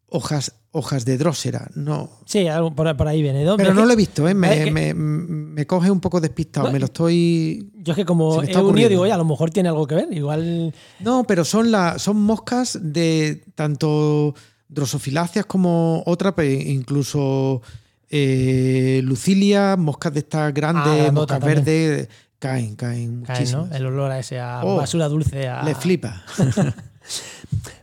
hojas, 0.10 0.54
hojas 0.72 1.06
de 1.06 1.18
drósera. 1.18 1.70
No, 1.76 2.10
Sí, 2.26 2.48
algo 2.48 2.74
por, 2.74 2.96
por 2.96 3.08
ahí 3.08 3.22
viene. 3.22 3.46
pero 3.58 3.74
no 3.74 3.86
lo 3.86 3.92
he 3.94 3.96
visto, 3.96 4.28
¿eh? 4.28 4.34
me, 4.34 4.64
que- 4.66 4.72
me- 4.72 4.94
me 4.94 5.66
coge 5.68 5.90
un 5.92 6.00
poco 6.00 6.22
despistado, 6.22 6.72
me 6.72 6.80
lo 6.80 6.86
estoy... 6.86 7.72
Yo 7.76 7.94
es 7.94 7.96
que 7.98 8.06
como 8.06 8.42
he 8.44 8.56
unido, 8.58 8.90
digo, 8.90 9.02
oye, 9.02 9.12
a 9.12 9.18
lo 9.18 9.26
mejor 9.26 9.50
tiene 9.52 9.70
algo 9.70 9.88
que 9.88 9.96
ver. 9.96 10.08
Igual. 10.12 10.74
No, 11.00 11.24
pero 11.26 11.44
son, 11.46 11.72
la, 11.72 11.98
son 12.00 12.18
moscas 12.22 12.78
de 12.82 13.44
tanto 13.56 14.36
drosofiláceas 14.70 15.46
como 15.46 16.04
otras, 16.06 16.34
pero 16.36 16.52
incluso 16.52 17.62
eh, 18.10 19.02
lucilia, 19.04 19.76
moscas 19.78 20.14
de 20.14 20.20
estas 20.20 20.54
grandes, 20.54 21.10
Ah, 21.10 21.12
moscas 21.12 21.40
también. 21.40 21.64
verdes, 21.66 22.10
caen, 22.40 22.76
caen 22.76 23.24
cae, 23.24 23.36
muchísimas. 23.36 23.70
¿no? 23.70 23.76
El 23.76 23.86
olor 23.88 24.12
a 24.12 24.20
ese 24.20 24.40
a 24.40 24.62
Oh, 24.64 24.76
basura 24.78 25.08
dulce. 25.10 25.48
A... 25.48 25.64
Le 25.64 25.76
flipa. 25.76 26.24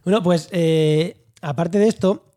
Bueno, 0.05 0.23
pues 0.23 0.49
eh, 0.53 1.24
aparte 1.45 1.79
de 1.79 1.89
esto, 1.89 2.35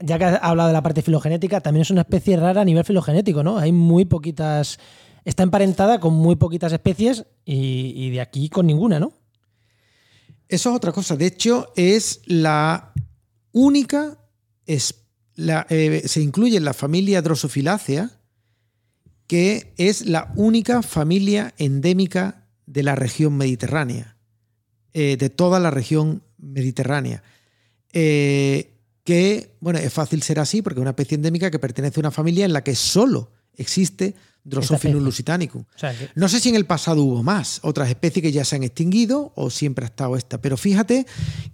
ya 0.00 0.18
que 0.18 0.24
has 0.24 0.38
hablado 0.42 0.68
de 0.68 0.72
la 0.72 0.82
parte 0.82 1.02
filogenética, 1.02 1.60
también 1.60 1.82
es 1.82 1.90
una 1.90 2.02
especie 2.02 2.36
rara 2.36 2.62
a 2.62 2.64
nivel 2.64 2.84
filogenético, 2.84 3.42
¿no? 3.42 3.58
Hay 3.58 3.72
muy 3.72 4.04
poquitas. 4.04 4.78
Está 5.24 5.42
emparentada 5.42 6.00
con 6.00 6.14
muy 6.14 6.36
poquitas 6.36 6.72
especies 6.72 7.24
y, 7.44 8.10
de 8.10 8.20
aquí 8.20 8.48
con 8.48 8.66
ninguna, 8.66 8.98
¿no? 8.98 9.12
Eso 10.48 10.70
es 10.70 10.76
otra 10.76 10.92
cosa. 10.92 11.16
De 11.16 11.26
hecho, 11.26 11.72
es 11.76 12.22
la 12.26 12.92
única. 13.52 14.18
eh, 14.66 16.02
se 16.06 16.20
incluye 16.20 16.56
en 16.56 16.64
la 16.64 16.74
familia 16.74 17.22
Drosofilácea, 17.22 18.10
que 19.28 19.74
es 19.76 20.06
la 20.06 20.32
única 20.36 20.82
familia 20.82 21.54
endémica 21.58 22.48
de 22.66 22.82
la 22.82 22.96
región 22.96 23.36
mediterránea, 23.36 24.16
eh, 24.92 25.16
de 25.16 25.30
toda 25.30 25.60
la 25.60 25.70
región 25.70 26.22
mediterránea. 26.38 27.22
Eh, 27.92 28.68
que, 29.04 29.56
bueno, 29.60 29.78
es 29.80 29.92
fácil 29.92 30.22
ser 30.22 30.38
así 30.38 30.62
porque 30.62 30.78
es 30.78 30.82
una 30.82 30.90
especie 30.90 31.16
endémica 31.16 31.50
que 31.50 31.58
pertenece 31.58 31.98
a 31.98 32.02
una 32.02 32.10
familia 32.10 32.44
en 32.44 32.52
la 32.52 32.62
que 32.62 32.74
solo 32.74 33.30
existe 33.56 34.14
Drosophilus 34.44 35.02
lusitanicum. 35.02 35.62
O 35.62 35.78
sea, 35.78 35.96
que- 35.96 36.08
No 36.14 36.28
sé 36.28 36.40
si 36.40 36.48
en 36.48 36.54
el 36.56 36.66
pasado 36.66 37.02
hubo 37.02 37.22
más, 37.22 37.60
otras 37.62 37.88
especies 37.88 38.22
que 38.22 38.32
ya 38.32 38.44
se 38.44 38.56
han 38.56 38.62
extinguido 38.62 39.32
o 39.36 39.50
siempre 39.50 39.84
ha 39.84 39.88
estado 39.88 40.16
esta, 40.16 40.40
pero 40.40 40.56
fíjate 40.56 41.06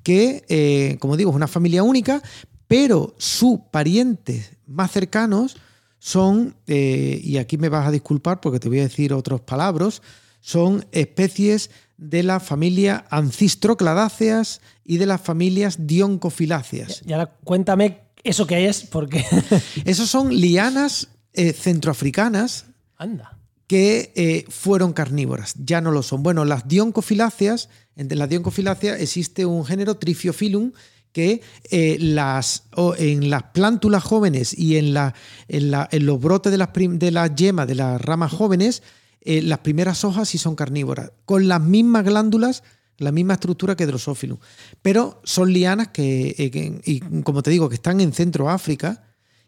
que, 0.02 0.44
eh, 0.48 0.96
como 1.00 1.16
digo, 1.16 1.30
es 1.30 1.36
una 1.36 1.48
familia 1.48 1.82
única, 1.82 2.22
pero 2.66 3.14
sus 3.18 3.58
parientes 3.70 4.50
más 4.66 4.90
cercanos 4.92 5.56
son, 5.98 6.54
eh, 6.66 7.20
y 7.22 7.38
aquí 7.38 7.58
me 7.58 7.68
vas 7.68 7.86
a 7.86 7.90
disculpar 7.90 8.40
porque 8.40 8.60
te 8.60 8.68
voy 8.68 8.78
a 8.80 8.82
decir 8.82 9.12
otros 9.12 9.40
palabras, 9.40 10.00
son 10.48 10.86
especies 10.92 11.68
de 11.98 12.22
la 12.22 12.40
familia 12.40 13.04
Ancistrocladáceas 13.10 14.60
y 14.84 14.96
de 14.96 15.04
las 15.06 15.20
familias 15.20 15.86
Dioncofiláceas. 15.86 17.02
y 17.06 17.12
ahora 17.12 17.36
cuéntame 17.44 17.98
eso 18.24 18.46
que 18.46 18.66
es, 18.68 18.82
porque. 18.82 19.24
Esos 19.84 20.08
son 20.08 20.34
lianas 20.34 21.08
eh, 21.34 21.52
centroafricanas 21.52 22.64
Anda. 22.96 23.38
que 23.66 24.12
eh, 24.16 24.44
fueron 24.48 24.92
carnívoras, 24.94 25.54
ya 25.58 25.80
no 25.80 25.90
lo 25.90 26.02
son. 26.02 26.22
Bueno, 26.22 26.44
las 26.46 26.66
dioncofiláceas, 26.66 27.68
entre 27.96 28.16
las 28.16 28.28
dioncofiláceas 28.30 29.00
existe 29.00 29.44
un 29.44 29.64
género 29.66 29.96
Trifiophilum 29.98 30.72
que 31.12 31.42
eh, 31.70 31.96
las, 32.00 32.64
en 32.98 33.28
las 33.30 33.42
plántulas 33.52 34.02
jóvenes 34.02 34.56
y 34.56 34.76
en, 34.78 34.94
la, 34.94 35.14
en, 35.48 35.70
la- 35.70 35.88
en 35.92 36.06
los 36.06 36.18
brotes 36.20 36.52
de 36.52 36.58
las, 36.58 36.70
de 36.74 37.10
las 37.10 37.34
yemas 37.34 37.66
de 37.68 37.74
las 37.74 38.00
ramas 38.00 38.32
jóvenes, 38.32 38.82
eh, 39.30 39.42
las 39.42 39.58
primeras 39.58 40.04
hojas 40.04 40.30
sí 40.30 40.38
son 40.38 40.54
carnívoras, 40.56 41.12
con 41.26 41.48
las 41.48 41.60
mismas 41.60 42.02
glándulas, 42.04 42.62
la 42.96 43.12
misma 43.12 43.34
estructura 43.34 43.76
que 43.76 43.84
Drosophilum. 43.84 44.38
Pero 44.80 45.20
son 45.22 45.52
lianas 45.52 45.88
que, 45.88 46.34
eh, 46.38 46.50
que- 46.50 46.80
y 46.86 47.00
como 47.22 47.42
te 47.42 47.50
digo, 47.50 47.68
que 47.68 47.74
están 47.74 48.00
en 48.00 48.12
Centroáfrica, 48.12 49.04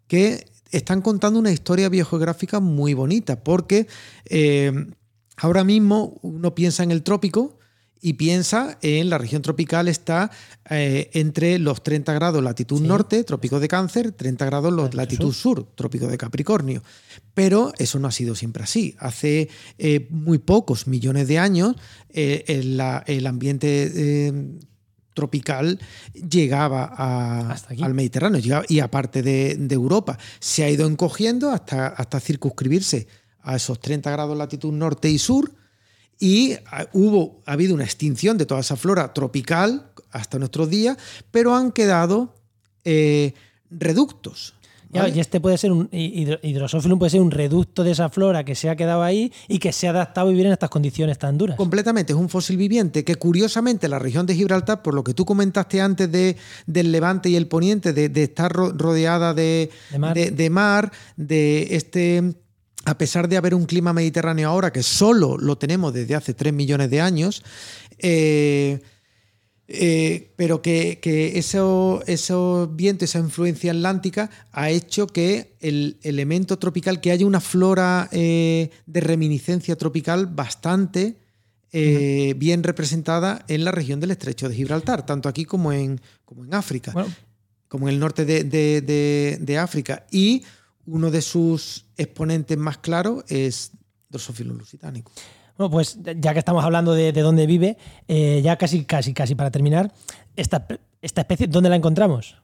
que 0.06 0.46
están 0.70 1.00
contando 1.00 1.38
una 1.38 1.50
historia 1.50 1.88
biogeográfica 1.88 2.60
muy 2.60 2.92
bonita, 2.92 3.42
porque 3.42 3.86
eh, 4.26 4.70
ahora 5.38 5.64
mismo 5.64 6.18
uno 6.20 6.54
piensa 6.54 6.82
en 6.82 6.90
el 6.90 7.02
trópico 7.02 7.56
y 8.02 8.14
piensa 8.14 8.78
en 8.80 9.10
la 9.10 9.18
región 9.18 9.42
tropical 9.42 9.86
está 9.88 10.30
eh, 10.70 11.10
entre 11.12 11.58
los 11.58 11.82
30 11.82 12.12
grados 12.14 12.42
latitud 12.42 12.78
Sí. 12.80 12.86
norte, 12.88 13.24
trópico 13.24 13.60
de 13.60 13.68
cáncer, 13.68 14.12
30 14.12 14.46
grados 14.46 14.72
los 14.72 14.94
Latitud 14.94 15.32
sur, 15.34 15.66
trópico 15.74 16.06
de 16.06 16.16
Capricornio. 16.16 16.82
Pero 17.34 17.72
eso 17.78 17.98
no 17.98 18.08
ha 18.08 18.12
sido 18.12 18.34
siempre 18.34 18.64
así. 18.64 18.94
Hace 18.98 19.48
eh, 19.78 20.06
muy 20.10 20.38
pocos 20.38 20.86
millones 20.86 21.28
de 21.28 21.38
años 21.38 21.76
eh, 22.08 22.44
el, 22.46 23.26
ambiente 23.26 24.32
tropical 25.14 25.78
llegaba 26.14 26.84
a- 26.96 27.56
al 27.82 27.94
Mediterráneo 27.94 28.40
llegaba- 28.40 28.64
y 28.68 28.80
aparte 28.80 29.22
de, 29.22 29.56
de 29.58 29.74
Europa. 29.74 30.18
Se 30.38 30.64
ha 30.64 30.70
ido 30.70 30.86
encogiendo 30.86 31.50
hasta, 31.50 31.88
hasta 31.88 32.20
circunscribirse 32.20 33.06
a 33.42 33.56
esos 33.56 33.80
30 33.80 34.10
grados 34.10 34.36
latitud 34.38 34.72
norte 34.72 35.10
y 35.10 35.18
sur 35.18 35.52
y 36.20 36.52
ah, 36.70 36.86
hubo, 36.92 37.40
ha 37.46 37.52
habido 37.54 37.74
una 37.74 37.84
extinción 37.84 38.38
de 38.38 38.46
toda 38.46 38.60
esa 38.60 38.76
flora 38.76 39.12
tropical 39.12 39.90
hasta 40.12 40.38
nuestros 40.38 40.68
días, 40.70 40.96
pero 41.32 41.54
han 41.56 41.72
quedado 41.72 42.34
eh, 42.84 43.34
reductos. 43.70 44.54
Y 44.92 45.20
este 45.20 45.38
puede 45.40 45.56
ser 45.56 45.70
un 45.70 45.88
hidro- 45.92 46.40
hidrosófilo, 46.42 46.98
puede 46.98 47.10
ser 47.10 47.20
un 47.20 47.30
reducto 47.30 47.84
de 47.84 47.92
esa 47.92 48.08
flora 48.08 48.44
que 48.44 48.56
se 48.56 48.68
ha 48.68 48.74
quedado 48.74 49.04
ahí 49.04 49.32
y 49.46 49.60
que 49.60 49.72
se 49.72 49.86
ha 49.86 49.90
adaptado 49.90 50.26
a 50.26 50.30
vivir 50.32 50.46
en 50.46 50.52
estas 50.52 50.68
condiciones 50.68 51.16
tan 51.16 51.38
duras. 51.38 51.56
Completamente, 51.56 52.12
es 52.12 52.18
un 52.18 52.28
fósil 52.28 52.56
viviente 52.56 53.04
que 53.04 53.14
curiosamente 53.14 53.86
la 53.86 54.00
región 54.00 54.26
de 54.26 54.34
Gibraltar, 54.34 54.82
por 54.82 54.94
lo 54.94 55.04
que 55.04 55.14
tú 55.14 55.24
comentaste 55.24 55.80
antes 55.80 56.10
de, 56.10 56.36
del 56.66 56.90
levante 56.90 57.28
y 57.30 57.36
el 57.36 57.46
poniente, 57.46 57.92
de, 57.92 58.08
de 58.08 58.24
estar 58.24 58.52
ro- 58.52 58.72
rodeada 58.76 59.32
de, 59.32 59.70
De 59.92 59.98
mar. 60.00 60.12
de- 60.14 60.30
de 60.32 60.50
mar, 60.50 60.92
de 61.16 61.68
este, 61.76 62.34
a 62.84 62.96
pesar 62.98 63.28
de 63.28 63.36
haber 63.36 63.54
un 63.54 63.66
clima 63.66 63.92
mediterráneo 63.92 64.48
ahora, 64.48 64.72
que 64.72 64.82
solo 64.82 65.36
lo 65.38 65.56
tenemos 65.58 65.92
desde 65.92 66.14
hace 66.14 66.34
3 66.34 66.52
millones 66.52 66.90
de 66.90 67.00
años, 67.00 67.42
eh, 67.98 68.80
eh, 69.72 70.32
pero 70.36 70.62
que, 70.62 70.98
que 71.00 71.38
eso, 71.38 72.02
esos 72.06 72.74
vientos, 72.74 73.08
esa 73.10 73.20
influencia 73.20 73.70
atlántica 73.70 74.28
ha 74.50 74.68
hecho 74.70 75.06
que 75.06 75.54
el 75.60 75.98
elemento 76.02 76.58
tropical, 76.58 77.00
que 77.00 77.12
haya 77.12 77.24
una 77.24 77.40
flora 77.40 78.08
eh, 78.10 78.70
de 78.86 79.00
reminiscencia 79.00 79.76
tropical 79.76 80.26
bastante 80.26 81.18
eh, 81.72 82.34
bien 82.36 82.64
representada 82.64 83.44
en 83.46 83.64
la 83.64 83.70
región 83.70 84.00
del 84.00 84.10
estrecho 84.10 84.48
de 84.48 84.56
Gibraltar, 84.56 85.06
tanto 85.06 85.28
aquí 85.28 85.44
como 85.44 85.72
en, 85.72 86.00
como 86.24 86.44
en 86.44 86.52
África, 86.54 86.90
Bueno, 86.92 87.14
como 87.68 87.88
en 87.88 87.94
el 87.94 88.00
norte 88.00 88.24
de, 88.24 88.42
de- 88.42 88.80
de- 88.80 89.38
de 89.40 89.58
África. 89.58 90.04
Y 90.10 90.42
uno 90.86 91.10
de 91.10 91.22
sus 91.22 91.86
exponentes 91.96 92.56
más 92.58 92.78
claros 92.78 93.24
es 93.28 93.72
Drosophilus 94.08 94.56
lusitanicus. 94.58 95.14
bueno, 95.56 95.70
pues 95.70 95.98
ya 96.16 96.32
que 96.32 96.38
estamos 96.38 96.64
hablando 96.64 96.94
de, 96.94 97.12
de 97.12 97.20
dónde 97.20 97.46
vive, 97.46 97.76
eh, 98.08 98.40
ya 98.42 98.56
casi, 98.56 98.84
casi, 98.84 99.12
casi 99.14 99.34
para 99.34 99.50
terminar, 99.50 99.92
esta, 100.36 100.66
esta 101.02 101.20
especie, 101.20 101.46
¿dónde 101.46 101.68
la 101.70 101.76
encontramos? 101.76 102.36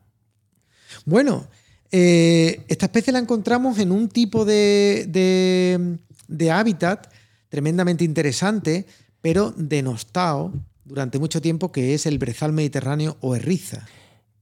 Bueno, 1.05 1.47
eh, 1.91 2.65
esta 2.69 2.87
especie 2.87 3.13
la 3.13 3.19
encontramos 3.19 3.79
en 3.79 3.93
un 3.93 4.09
tipo 4.09 4.45
de, 4.45 5.07
de- 5.09 5.99
de 6.29 6.51
hábitat 6.51 7.13
tremendamente 7.49 8.05
interesante, 8.05 8.87
pero 9.21 9.53
denostado 9.57 10.53
durante 10.85 11.19
mucho 11.19 11.41
tiempo, 11.41 11.73
que 11.73 11.95
es 11.95 12.07
el 12.07 12.19
brezal 12.19 12.53
mediterráneo 12.53 13.17
o 13.21 13.35
erriza. 13.37 13.87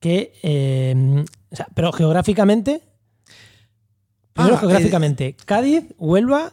Que, 0.00 0.33
eh, 0.42 1.24
o 1.50 1.57
sea, 1.57 1.68
pero 1.74 1.92
geográficamente, 1.92 2.83
primero 4.35 4.57
Ah, 4.57 4.61
geográficamente, 4.61 5.37
Cádiz, 5.47 5.85
Huelva, 5.99 6.53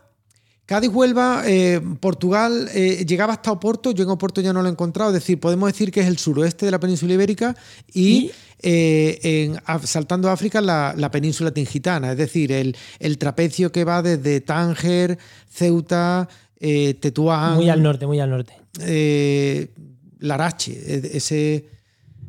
Cádiz, 0.66 0.90
Huelva, 0.94 1.44
eh, 1.48 1.82
Portugal, 2.00 2.70
eh, 2.74 3.04
llegaba 3.06 3.34
hasta 3.34 3.52
Oporto, 3.52 3.92
yo 3.92 4.04
en 4.06 4.10
Oporto 4.10 4.40
ya 4.40 4.54
no 4.54 4.62
lo 4.62 4.70
he 4.70 4.72
encontrado, 4.72 5.10
es 5.10 5.16
decir, 5.16 5.38
podemos 5.40 5.70
decir 5.70 5.92
que 5.92 6.00
es 6.00 6.08
el 6.08 6.18
suroeste 6.18 6.66
de 6.66 6.72
la 6.72 6.80
península 6.80 7.14
ibérica 7.14 7.56
y, 7.92 8.08
Y- 8.08 8.32
eh, 8.64 9.20
en- 9.24 9.60
a- 9.66 9.80
saltando 9.80 10.30
a 10.30 10.34
África 10.34 10.62
la, 10.62 10.94
la 10.96 11.12
península 11.12 11.52
tingitana, 11.52 12.12
es 12.12 12.18
decir, 12.18 12.52
el, 12.54 12.78
el 13.00 13.18
trapecio 13.18 13.72
que 13.74 13.84
va 13.84 14.02
desde 14.02 14.40
Tánger, 14.40 15.18
Ceuta, 15.50 16.30
eh, 16.58 16.94
Tetuán, 16.94 17.56
muy 17.56 17.70
al 17.70 17.82
norte, 17.84 18.06
muy 18.08 18.20
al 18.22 18.30
norte. 18.30 18.54
eh, 18.80 19.74
Larache, 20.20 20.72
eh, 20.86 21.10
ese, 21.16 21.66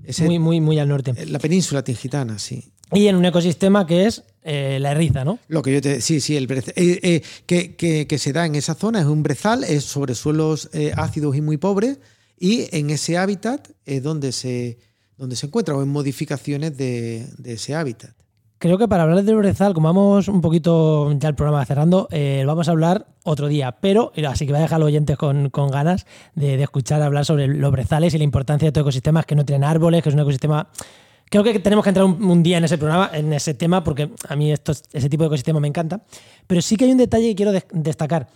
ese- 0.03 0.25
Muy, 0.25 0.39
muy, 0.41 0.61
muy 0.61 0.79
al 0.81 0.89
norte. 0.89 1.15
la 1.27 1.39
península 1.39 1.85
tingitana, 1.85 2.39
sí. 2.41 2.72
Y 2.93 3.07
en 3.09 3.17
un 3.17 3.25
ecosistema 3.25 3.87
que 3.87 4.07
es 4.07 4.25
eh, 4.43 4.79
la 4.81 4.91
erriza, 4.93 5.25
¿no? 5.25 5.39
Lo 5.49 5.63
que 5.63 5.73
yo 5.75 5.81
te 5.81 6.01
sí, 6.01 6.21
sí, 6.21 6.37
el 6.37 6.47
brezal, 6.47 6.75
eh, 6.77 6.99
eh, 7.03 7.23
que, 7.47 7.77
que- 7.77 8.07
que 8.07 8.19
se 8.19 8.33
da 8.33 8.45
en 8.47 8.55
esa 8.55 8.75
zona 8.75 9.01
es 9.01 9.07
un 9.07 9.23
brezal, 9.23 9.65
es 9.65 9.85
sobre 9.85 10.15
suelos 10.15 10.69
ácidos 10.97 11.37
y 11.37 11.41
muy 11.41 11.57
pobres, 11.59 11.99
y 12.39 12.67
en 12.77 12.91
ese 12.91 13.17
hábitat 13.19 13.69
es 13.85 14.03
donde 14.03 14.33
se, 14.33 14.79
donde 15.17 15.37
se 15.37 15.47
encuentra, 15.47 15.77
o 15.77 15.83
en 15.83 15.89
modificaciones 15.89 16.77
de, 16.77 17.27
de 17.39 17.53
ese 17.53 17.75
hábitat. 17.77 18.11
Creo 18.59 18.79
que 18.79 18.87
para 18.87 19.03
hablar 19.03 19.25
del 19.25 19.35
brezal, 19.37 19.75
como 19.75 19.89
vamos 19.89 20.29
un 20.29 20.41
poquito 20.41 21.13
ya 21.19 21.29
el 21.29 21.35
programa 21.35 21.65
cerrando, 21.65 22.07
eh, 22.13 22.45
vamos 22.47 22.69
a 22.69 22.71
hablar 22.71 23.07
otro 23.25 23.49
día. 23.49 23.73
Pero, 23.81 24.13
así 24.29 24.47
que 24.47 24.53
voy 24.53 24.61
a 24.61 24.63
dejar 24.63 24.77
a 24.77 24.79
los 24.79 24.87
oyentes 24.87 25.17
con, 25.17 25.51
con 25.51 25.69
ganas 25.69 26.07
de, 26.37 26.57
de 26.57 26.63
escuchar 26.63 27.03
hablar 27.03 27.25
sobre 27.25 27.49
los 27.49 27.73
brezales 27.73 28.15
y 28.15 28.19
la 28.19 28.25
importancia 28.25 28.67
de 28.67 28.69
estos 28.69 28.83
ecosistemas 28.83 29.27
que 29.27 29.35
no 29.35 29.45
tienen 29.45 29.65
árboles, 29.65 30.03
que 30.05 30.11
es 30.11 30.15
un 30.15 30.21
ecosistema. 30.21 30.69
Creo 31.33 31.43
que 31.43 31.59
tenemos 31.61 31.83
que 31.83 31.89
entrar 31.89 32.05
un, 32.05 32.23
un 32.23 32.43
día 32.43 32.59
en 32.59 32.65
ese 32.65 32.77
programa, 32.77 33.11
en 33.15 33.33
ese 33.33 33.55
tema, 33.55 33.83
porque 33.83 34.11
a 34.29 34.37
mí 34.37 34.53
estos- 34.53 34.83
ese 34.93 35.09
tipo 35.09 35.23
de 35.25 35.29
ecosistema 35.29 35.61
me 35.61 35.69
encanta. 35.69 36.05
Pero 36.47 36.61
sí 36.61 36.77
que 36.77 36.85
hay 36.85 36.93
un 36.93 36.99
detalle 36.99 37.29
que 37.31 37.35
quiero 37.35 37.53
de- 37.53 37.65
destacar: 37.73 38.29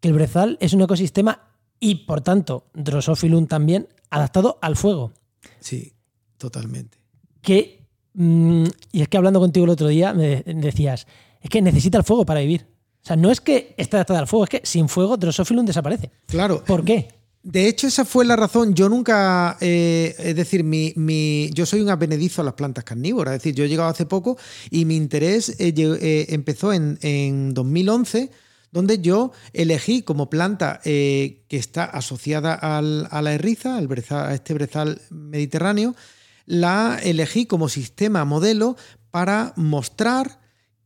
que 0.00 0.08
el 0.08 0.14
brezal 0.14 0.58
es 0.60 0.72
un 0.72 0.82
ecosistema 0.82 1.40
y, 1.78 2.06
por 2.06 2.20
tanto, 2.20 2.66
Drosophilum 2.74 3.46
también, 3.46 3.86
adaptado 4.10 4.58
al 4.62 4.74
fuego. 4.74 5.12
Sí, 5.60 5.92
totalmente. 6.38 6.98
que 7.40 7.86
mm, 8.14 8.64
y 8.90 9.02
es 9.02 9.08
que 9.08 9.16
hablando 9.16 9.38
contigo 9.38 9.64
el 9.64 9.70
otro 9.70 9.86
día 9.86 10.12
me 10.12 10.42
de- 10.42 10.54
decías 10.54 11.06
es 11.40 11.48
que 11.50 11.62
necesita 11.62 11.98
el 11.98 12.04
fuego 12.04 12.26
para 12.26 12.40
vivir 12.40 12.66
o 13.00 13.06
sea 13.06 13.14
no 13.16 13.30
es 13.30 13.40
que 13.40 13.74
esté 13.76 13.96
adaptada 13.96 14.18
al 14.18 14.26
fuego 14.26 14.42
es 14.44 14.50
que 14.50 14.60
sin 14.64 14.88
fuego 14.88 15.16
Drosophilum 15.16 15.64
desaparece 15.64 16.10
Claro. 16.26 16.64
¿por 16.64 16.84
qué? 16.84 17.08
De 17.50 17.66
hecho, 17.66 17.86
esa 17.86 18.04
fue 18.04 18.26
la 18.26 18.36
razón. 18.36 18.74
Yo 18.74 18.90
nunca, 18.90 19.56
eh, 19.62 20.14
es 20.18 20.36
decir, 20.36 20.64
mi, 20.64 20.92
mi- 20.96 21.48
yo 21.54 21.64
soy 21.64 21.80
un 21.80 21.88
apenedizo 21.88 22.42
a 22.42 22.44
las 22.44 22.52
plantas 22.52 22.84
carnívoras. 22.84 23.32
Es 23.36 23.42
decir, 23.42 23.54
yo 23.54 23.64
he 23.64 23.68
llegado 23.70 23.88
hace 23.88 24.04
poco 24.04 24.36
y 24.70 24.84
mi 24.84 24.96
interés 24.96 25.48
eh, 25.58 25.72
eh, 25.74 26.26
empezó 26.28 26.74
en, 26.74 26.98
en 27.00 27.54
2011, 27.54 28.30
donde 28.70 28.98
yo 28.98 29.32
elegí 29.54 30.02
como 30.02 30.28
planta 30.28 30.80
que 30.84 31.38
está 31.48 31.84
asociada 31.84 32.52
al- 32.52 33.08
a 33.10 33.22
la 33.22 33.32
erriza, 33.32 33.78
al 33.78 33.88
a 34.10 34.34
este 34.34 34.52
brezal 34.52 35.00
mediterráneo, 35.08 35.96
la 36.44 36.98
elegí 37.02 37.46
como 37.46 37.70
sistema 37.70 38.26
modelo 38.26 38.76
para 39.10 39.54
mostrar 39.56 40.38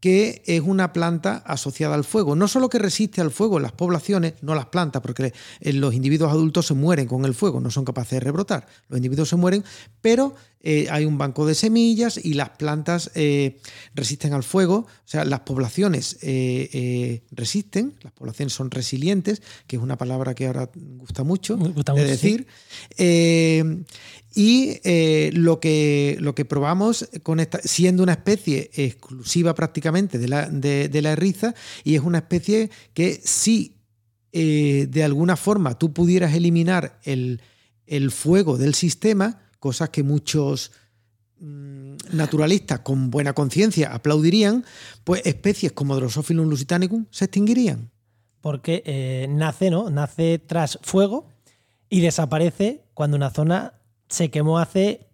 que 0.03 0.43
es 0.47 0.61
una 0.61 0.93
planta 0.93 1.45
asociada 1.47 1.95
al 1.95 2.03
fuego. 2.03 2.35
No 2.35 2.49
solo 2.49 2.69
que 2.69 2.81
resiste 2.81 3.21
al 3.21 3.31
fuego 3.31 3.59
en 3.59 3.63
las 3.63 3.71
poblaciones, 3.71 4.35
no 4.43 4.57
las 4.57 4.67
plantas, 4.67 5.01
porque 5.01 5.33
eh, 5.61 5.73
los 5.73 5.95
individuos 5.95 6.33
adultos 6.33 6.67
se 6.67 6.75
mueren 6.75 7.07
con 7.07 7.25
el 7.25 7.35
fuego, 7.35 7.61
no 7.61 7.71
son 7.71 7.85
capaces 7.85 8.11
de 8.11 8.21
rebrotar. 8.21 8.67
Los 8.89 8.97
individuos 8.97 9.29
se 9.29 9.37
mueren, 9.37 9.63
pero 10.01 10.35
eh, 10.63 10.87
hay 10.91 11.05
un 11.05 11.19
banco 11.19 11.47
de 11.47 11.55
semillas 11.55 12.19
y 12.23 12.35
las 12.35 12.51
plantas 12.51 13.11
eh, 13.15 13.59
resisten 13.95 14.33
al 14.33 14.43
fuego. 14.43 14.87
O 14.87 15.03
sea, 15.05 15.25
las 15.25 15.41
poblaciones 15.41 16.19
eh, 16.23 17.23
resisten, 17.31 17.95
las 18.03 18.13
poblaciones 18.13 18.53
son 18.53 18.71
resilientes, 18.71 19.43
que 19.67 19.77
es 19.77 19.83
una 19.83 19.99
palabra 19.99 20.35
que 20.35 20.47
ahora 20.47 20.71
gusta 20.75 21.25
mucho 21.25 21.57
gusta 21.57 21.93
de 21.95 22.03
mucho, 22.03 22.17
sí. 22.17 22.47
decir. 22.97 23.87
Y 24.35 24.81
lo, 25.33 25.61
que, 25.61 26.17
lo 26.21 26.35
que 26.35 26.45
probamos 26.45 27.09
con 27.23 27.41
esta, 27.41 27.61
siendo 27.63 28.03
una 28.03 28.13
especie 28.13 28.71
exclusiva 28.75 29.55
prácticamente 29.55 30.19
de 30.19 30.29
la, 30.29 30.49
de, 30.49 30.89
de 30.89 31.03
la 31.03 31.13
erriza, 31.13 31.55
y 31.85 31.97
es 31.97 32.01
una 32.01 32.19
especie 32.19 32.71
que 32.95 33.21
si 33.23 33.77
eh, 34.35 34.87
de 34.89 35.05
alguna 35.05 35.37
forma 35.37 35.79
tú 35.79 35.93
pudieras 35.93 36.35
eliminar 36.35 36.99
el, 37.05 37.43
el 37.87 38.11
fuego 38.11 38.57
del 38.57 38.75
sistema, 38.75 39.43
cosas 39.63 39.91
que 39.91 40.03
muchos 40.03 40.73
mm, 41.39 41.95
naturalistas 42.13 42.81
con 42.81 43.11
buena 43.13 43.33
conciencia 43.33 43.95
aplaudirían, 43.95 44.65
pues 45.05 45.23
especies 45.25 45.71
como 45.71 45.95
Drosophilum 45.95 46.49
lusitanicum 46.49 47.07
se 47.11 47.27
extinguirían. 47.27 47.91
porque 48.41 48.83
eh, 48.85 49.27
nace 49.31 49.71
no 49.71 49.89
nace 49.89 50.41
tras 50.41 50.79
fuego 50.83 51.29
y 51.89 52.01
desaparece 52.01 52.83
cuando 52.93 53.17
una 53.17 53.31
zona 53.31 53.75
se 54.09 54.31
quemó 54.33 54.59
hace 54.59 55.07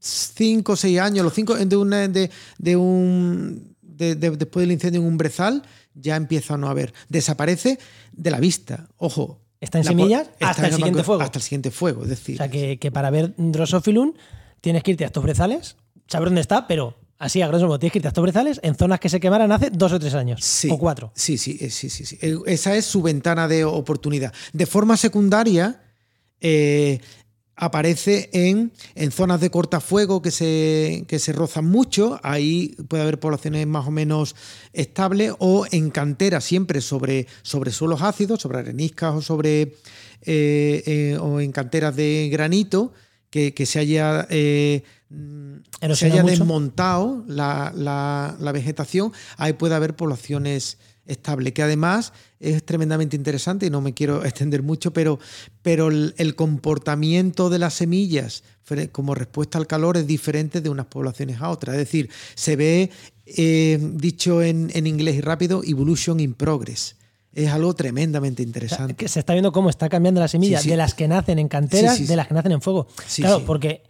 cinco 0.00 0.72
o 0.72 0.76
seis 0.76 0.98
años, 0.98 1.24
los 1.24 1.32
cinco 1.34 1.54
de 1.54 1.76
una 1.76 2.08
de, 2.08 2.30
de 2.58 2.76
un 2.76 3.76
de- 3.80 4.16
de- 4.16 4.36
después 4.36 4.64
del 4.64 4.72
incendio 4.72 5.00
en 5.00 5.06
un 5.06 5.16
brezal, 5.16 5.62
ya 5.94 6.16
empieza 6.16 6.54
a 6.54 6.58
no 6.58 6.68
haber. 6.68 6.92
Desaparece 7.08 7.78
de 8.12 8.30
la 8.32 8.40
vista. 8.40 8.88
Ojo. 8.96 9.40
Está 9.60 9.78
en 9.78 9.84
la 9.84 9.90
semillas 9.90 10.28
está 10.32 10.50
hasta 10.50 10.66
el 10.66 10.72
en 10.72 10.76
siguiente 10.76 11.02
fuego. 11.04 11.22
Hasta 11.22 11.38
el 11.38 11.42
siguiente 11.42 11.70
fuego. 11.70 12.02
Es 12.02 12.08
decir, 12.08 12.34
o 12.36 12.38
sea 12.38 12.50
que, 12.50 12.78
que 12.78 12.90
para 12.92 13.10
ver 13.10 13.34
Drosophilum 13.36 14.12
tienes 14.60 14.82
que 14.82 14.90
irte 14.92 15.04
a 15.04 15.06
estos 15.08 15.22
brezales 15.22 15.76
saber 16.06 16.28
dónde 16.28 16.40
está 16.40 16.66
pero 16.66 16.96
así 17.18 17.40
a 17.42 17.48
grosso 17.48 17.66
modo 17.66 17.78
tienes 17.78 17.92
que 17.92 17.98
irte 17.98 18.08
a 18.08 18.10
estos 18.10 18.22
brezales 18.22 18.60
en 18.62 18.74
zonas 18.74 19.00
que 19.00 19.08
se 19.08 19.20
quemaran 19.20 19.50
hace 19.52 19.70
dos 19.70 19.92
o 19.92 19.98
tres 19.98 20.14
años 20.14 20.42
Sí, 20.44 20.68
o 20.70 20.78
cuatro 20.78 21.12
Sí, 21.14 21.38
sí, 21.38 21.56
eh, 21.60 21.70
sí, 21.70 21.88
sí, 21.88 22.04
sí. 22.04 22.18
Eh, 22.20 22.36
Esa 22.46 22.76
es 22.76 22.84
su 22.84 23.02
ventana 23.02 23.48
de 23.48 23.64
oportunidad. 23.64 24.32
De 24.52 24.66
forma 24.66 24.96
secundaria, 24.96 25.80
eh, 26.40 27.00
aparece 27.56 28.30
en, 28.32 28.72
en 28.94 29.10
zonas 29.12 29.40
de 29.40 29.50
cortafuego 29.50 30.20
que 30.22 30.30
se, 30.30 31.04
que 31.06 31.18
se 31.18 31.32
rozan 31.32 31.66
mucho. 31.66 32.18
Ahí 32.22 32.74
puede 32.88 33.02
haber 33.04 33.20
poblaciones 33.20 33.66
más 33.66 33.86
o 33.86 33.90
menos 33.90 34.34
estables 34.72 35.32
o 35.38 35.66
en 35.70 35.90
canteras 35.90 36.44
siempre 36.44 36.80
sobre, 36.80 37.26
sobre 37.42 37.70
suelos 37.70 38.02
ácidos, 38.02 38.40
sobre 38.42 38.58
areniscas 38.58 39.14
o 39.14 39.22
sobre 39.22 39.62
eh, 40.22 40.82
eh, 40.86 41.18
o 41.20 41.40
en 41.40 41.52
canteras 41.52 41.94
de 41.96 42.28
granito 42.32 42.92
que, 43.30 43.52
que 43.54 43.66
se 43.66 43.78
haya 43.78 44.26
eh, 44.30 44.82
se 45.94 46.06
haya 46.06 46.22
desmontado 46.38 47.24
la, 47.28 47.72
la- 47.74 48.36
la 48.40 48.52
vegetación, 48.52 49.12
ahí 49.36 49.52
puede 49.52 49.74
haber 49.74 49.94
poblaciones 49.94 50.78
estables, 51.06 51.52
que 51.52 51.62
además 51.62 52.12
es 52.44 52.64
tremendamente 52.64 53.16
interesante 53.16 53.66
y 53.66 53.70
no 53.70 53.80
me 53.80 53.94
quiero 53.94 54.24
extender 54.24 54.62
mucho, 54.62 54.92
pero, 54.92 55.18
pero 55.62 55.88
el, 55.88 56.14
el 56.18 56.34
comportamiento 56.34 57.50
de 57.50 57.58
las 57.58 57.74
semillas 57.74 58.42
como 58.92 59.14
respuesta 59.14 59.58
al 59.58 59.66
calor 59.66 59.96
es 59.96 60.06
diferente 60.06 60.60
de 60.60 60.70
unas 60.70 60.86
poblaciones 60.86 61.40
a 61.40 61.50
otras. 61.50 61.74
Es 61.74 61.80
decir, 61.80 62.08
se 62.34 62.56
ve, 62.56 62.90
eh, 63.26 63.78
dicho 63.94 64.42
en, 64.42 64.70
en 64.74 64.86
inglés 64.86 65.16
y 65.16 65.20
rápido, 65.20 65.62
evolution 65.64 66.18
in 66.20 66.34
progress. 66.34 66.96
Es 67.34 67.50
algo 67.50 67.74
tremendamente 67.74 68.42
O 68.42 68.44
sea, 68.44 68.48
interesante. 68.48 68.94
que 68.94 69.08
se 69.08 69.18
está 69.18 69.32
viendo 69.32 69.50
cómo 69.52 69.68
está 69.68 69.88
cambiando 69.88 70.20
la 70.20 70.28
semilla 70.28 70.58
Sí, 70.58 70.64
sí. 70.64 70.70
de 70.70 70.76
las 70.76 70.94
que 70.94 71.08
nacen 71.08 71.38
en 71.38 71.48
canteras, 71.48 71.96
Sí, 71.98 72.06
de 72.06 72.16
las 72.16 72.28
que 72.28 72.34
nacen 72.34 72.52
en 72.52 72.62
fuego. 72.62 72.86
Claro, 73.16 73.44
porque 73.44 73.82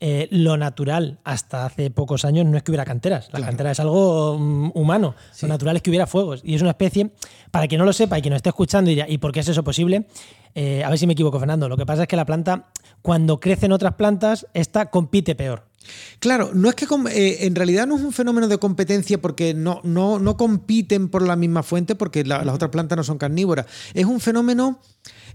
eh, 0.00 0.28
lo 0.30 0.56
natural 0.56 1.18
hasta 1.24 1.64
hace 1.66 1.90
pocos 1.90 2.24
años 2.24 2.44
no 2.46 2.56
es 2.56 2.62
que 2.62 2.70
hubiera 2.70 2.84
canteras. 2.84 3.26
La 3.26 3.38
Claro. 3.38 3.46
cantera 3.46 3.70
es 3.70 3.80
algo 3.80 4.36
mm, 4.38 4.72
humano. 4.74 5.14
Sí. 5.32 5.46
Lo 5.46 5.48
natural 5.54 5.76
es 5.76 5.82
que 5.82 5.90
hubiera 5.90 6.06
fuegos. 6.06 6.40
Y 6.44 6.54
es 6.54 6.60
una 6.60 6.70
especie, 6.70 7.10
para 7.50 7.66
quien 7.66 7.78
no 7.78 7.84
lo 7.84 7.92
sepa 7.92 8.18
y 8.18 8.22
quien 8.22 8.30
nos 8.32 8.38
esté 8.38 8.50
escuchando 8.50 8.90
y 8.90 8.94
dirá, 8.94 9.08
¿y 9.08 9.18
por 9.18 9.32
qué 9.32 9.40
es 9.40 9.48
eso 9.48 9.64
posible? 9.64 10.06
Eh, 10.54 10.82
a 10.84 10.90
ver 10.90 10.98
si 10.98 11.06
me 11.06 11.12
equivoco, 11.14 11.38
Fernando. 11.38 11.68
Lo 11.68 11.76
que 11.76 11.86
pasa 11.86 12.02
es 12.02 12.08
que 12.08 12.16
la 12.16 12.24
planta, 12.26 12.68
cuando 13.02 13.40
crecen 13.40 13.72
otras 13.72 13.94
plantas, 13.94 14.46
esta 14.54 14.86
compite 14.90 15.34
peor. 15.34 15.64
Claro, 16.18 16.50
no 16.52 16.68
es 16.68 16.74
que 16.74 16.84
eh, 17.12 17.46
en 17.46 17.54
realidad 17.54 17.86
no 17.86 17.96
es 17.96 18.02
un 18.02 18.12
fenómeno 18.12 18.48
de 18.48 18.58
competencia 18.58 19.18
porque 19.20 19.54
no, 19.54 19.80
no, 19.84 20.18
no 20.18 20.36
compiten 20.36 21.08
por 21.08 21.22
la 21.22 21.36
misma 21.36 21.62
fuente 21.62 21.94
porque 21.94 22.24
la- 22.24 22.42
las 22.44 22.54
otras 22.56 22.72
plantas 22.72 22.96
no 22.96 23.04
son 23.04 23.18
carnívoras. 23.18 23.66
Es 23.94 24.04
un 24.04 24.18
fenómeno 24.18 24.80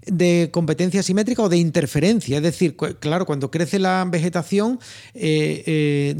de 0.05 0.49
competencia 0.51 1.03
simétrica 1.03 1.43
o 1.43 1.49
de 1.49 1.57
interferencia. 1.57 2.37
Es 2.37 2.43
decir, 2.43 2.75
claro, 2.75 3.25
cuando 3.25 3.51
crece 3.51 3.79
la 3.79 4.05
vegetación, 4.09 4.79
eh, 5.13 5.63
eh, 5.65 6.15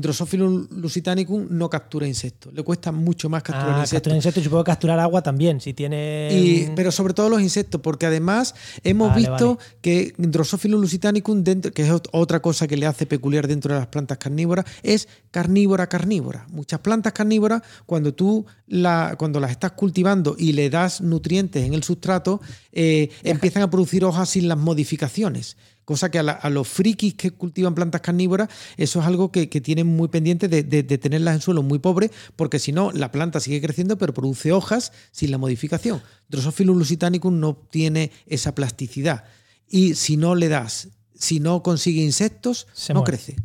lusitanicum 0.70 1.48
no 1.50 1.70
captura 1.70 2.08
insectos. 2.08 2.54
Le 2.54 2.64
cuesta 2.64 2.92
mucho 2.92 3.30
más 3.30 3.44
capturar 3.44 3.70
Ah, 3.76 3.80
insectos. 3.80 3.92
capturar 3.98 4.16
insectos 4.18 4.42
y 4.42 4.44
supongo 4.46 4.64
capturar 4.64 5.00
agua 5.00 5.22
también, 5.22 5.62
si 5.62 5.74
tiene... 5.74 6.30
Y- 6.32 6.72
pero 6.76 6.92
sobre 6.92 7.14
todo 7.14 7.30
los 7.30 7.42
insectos, 7.42 7.82
porque 7.82 8.06
además 8.06 8.54
hemos 8.84 9.10
Vale, 9.10 9.22
visto 9.28 9.56
vale. 9.56 9.70
que 9.82 10.14
Drosophilus 10.18 10.80
lusitanicum, 10.82 11.44
dentro, 11.44 11.72
que 11.72 11.84
es 11.84 11.90
ot- 11.92 12.10
otra 12.12 12.42
cosa 12.42 12.68
que 12.68 12.78
le 12.78 12.86
hace 12.86 13.06
peculiar 13.06 13.48
dentro 13.48 13.74
de 13.74 13.80
las 13.80 13.88
plantas 13.88 14.18
carnívoras, 14.18 14.66
es 14.84 15.08
carnívora 15.32 15.88
carnívora. 15.88 16.46
Muchas 16.50 16.80
plantas 16.82 17.14
carnívoras, 17.14 17.62
cuando 17.86 18.14
tú 18.14 18.46
la, 18.68 19.16
cuando 19.18 19.40
las 19.40 19.52
estás 19.52 19.72
cultivando 19.74 20.36
y 20.38 20.54
le 20.54 20.70
das 20.70 21.02
nutrientes 21.02 21.66
en 21.66 21.74
el 21.74 21.84
sustrato, 21.84 22.42
eh, 22.72 23.10
empiezan 23.24 23.64
a 23.64 23.70
producir 23.72 24.06
hojas 24.06 24.30
sin 24.30 24.48
las 24.48 24.58
modificaciones. 24.60 25.58
Cosa 25.86 26.12
que 26.12 26.20
a, 26.20 26.24
la- 26.24 26.34
a 26.34 26.50
los 26.52 26.68
frikis 26.68 27.16
que 27.16 27.32
cultivan 27.32 27.74
plantas 27.74 28.02
carnívoras, 28.02 28.50
eso 28.78 29.00
es 29.00 29.06
algo 29.08 29.32
que, 29.32 29.50
que 29.50 29.60
tienen 29.62 29.88
muy 29.88 30.10
pendiente 30.10 30.48
de, 30.48 30.62
de- 30.62 30.84
de 30.84 30.98
tenerlas 31.00 31.34
en 31.36 31.42
suelo 31.42 31.64
muy 31.64 31.80
pobre, 31.80 32.12
porque 32.36 32.60
si 32.60 32.72
no, 32.72 32.92
la 32.92 33.12
planta 33.12 33.40
sigue 33.40 33.60
creciendo, 33.62 33.98
pero 33.98 34.14
produce 34.14 34.52
hojas 34.52 34.92
sin 35.12 35.32
la 35.32 35.40
modificación. 35.40 36.02
Drosophilus 36.30 36.78
lusitanicum 36.78 37.40
no 37.40 37.56
tiene 37.56 38.12
esa 38.28 38.54
plasticidad. 38.54 39.24
Y 39.68 39.96
si 39.96 40.18
no 40.18 40.36
le 40.36 40.50
das, 40.50 40.90
si 41.16 41.40
no 41.40 41.64
consigue 41.64 42.04
insectos, 42.04 42.68
Se 42.74 42.94
no 42.94 43.00
muere. 43.00 43.18
crece. 43.18 43.36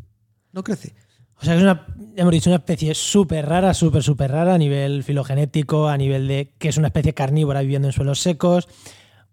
No 0.53 0.63
crece. 0.63 0.95
O 1.41 1.45
sea, 1.45 1.55
es 1.55 1.61
una, 1.63 1.87
hemos 2.17 2.33
dicho, 2.33 2.49
una 2.49 2.57
especie 2.57 2.95
súper 2.95 3.45
rara, 3.47 3.75
súper, 3.75 4.03
súper 4.03 4.31
rara 4.31 4.55
a 4.55 4.59
nivel 4.59 5.05
filogenético, 5.05 5.87
a 5.87 5.97
nivel 5.99 6.29
de 6.29 6.55
que 6.59 6.69
es 6.71 6.79
una 6.79 6.87
especie 6.89 7.13
carnívora 7.13 7.61
viviendo 7.61 7.89
en 7.89 7.93
suelos 7.93 8.21
secos, 8.21 8.69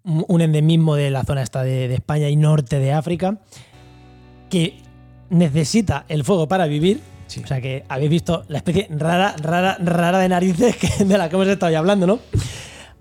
un 0.05 0.41
endemismo 0.41 0.95
de 0.95 1.09
la 1.09 1.23
zona 1.23 1.41
esta 1.43 1.63
de, 1.63 1.87
de 1.87 1.95
España 1.95 2.29
y 2.29 2.35
norte 2.35 2.79
de 2.79 2.91
África, 2.91 3.37
que 4.49 4.77
necesita 5.29 6.05
el 6.09 6.23
fuego 6.23 6.47
para 6.47 6.65
vivir, 6.67 6.99
Sí. 7.25 7.41
O 7.43 7.47
sea 7.47 7.59
que 7.61 7.83
habéis 7.89 8.11
visto 8.11 8.43
la 8.49 8.57
especie 8.59 8.85
rara, 8.91 9.33
rara, 9.41 9.77
rara 9.79 10.19
de 10.19 10.29
narices 10.29 10.75
que, 10.75 11.03
de 11.05 11.17
la 11.17 11.29
que 11.29 11.35
hemos 11.35 11.47
estado 11.47 11.71
ya 11.71 11.79
hablando, 11.79 12.05
¿no? 12.05 12.19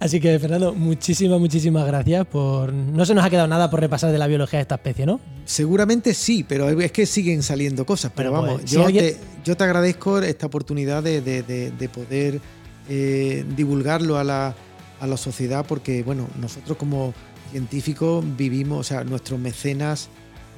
Así 0.00 0.20
que, 0.20 0.38
Fernando, 0.38 0.72
muchísimas, 0.74 1.38
muchísimas 1.38 1.86
gracias 1.86 2.24
por. 2.26 2.72
No 2.72 3.04
se 3.04 3.14
nos 3.14 3.24
ha 3.26 3.30
quedado 3.30 3.46
nada 3.48 3.68
por 3.68 3.80
repasar 3.80 4.10
de 4.10 4.16
la 4.18 4.28
biología 4.28 4.58
de 4.58 4.62
esta 4.62 4.76
especie, 4.76 5.04
¿no? 5.04 5.20
Seguramente 5.44 6.14
sí, 6.14 6.44
pero 6.48 6.70
es 6.70 6.92
que 6.92 7.04
siguen 7.04 7.42
saliendo 7.42 7.84
cosas. 7.84 8.10
Pero 8.14 8.32
vamos, 8.32 8.60
pues, 8.60 8.70
si 8.70 8.76
yo, 8.76 8.86
alguien- 8.86 9.04
te, 9.04 9.16
yo 9.44 9.56
te 9.56 9.64
agradezco 9.64 10.18
esta 10.20 10.46
oportunidad 10.46 11.02
de, 11.02 11.20
de- 11.20 11.42
de- 11.42 11.70
de 11.72 11.88
poder 11.90 12.40
eh, 12.88 13.44
divulgarlo 13.54 14.16
a 14.18 14.24
la, 14.24 14.54
a 15.02 15.06
la 15.08 15.16
sociedad, 15.16 15.66
porque 15.66 16.04
bueno, 16.04 16.28
nosotros 16.40 16.78
como 16.78 17.12
científicos 17.50 18.24
vivimos, 18.36 18.78
o 18.78 18.84
sea, 18.84 19.02
nuestros 19.02 19.38
mecenas 19.40 20.08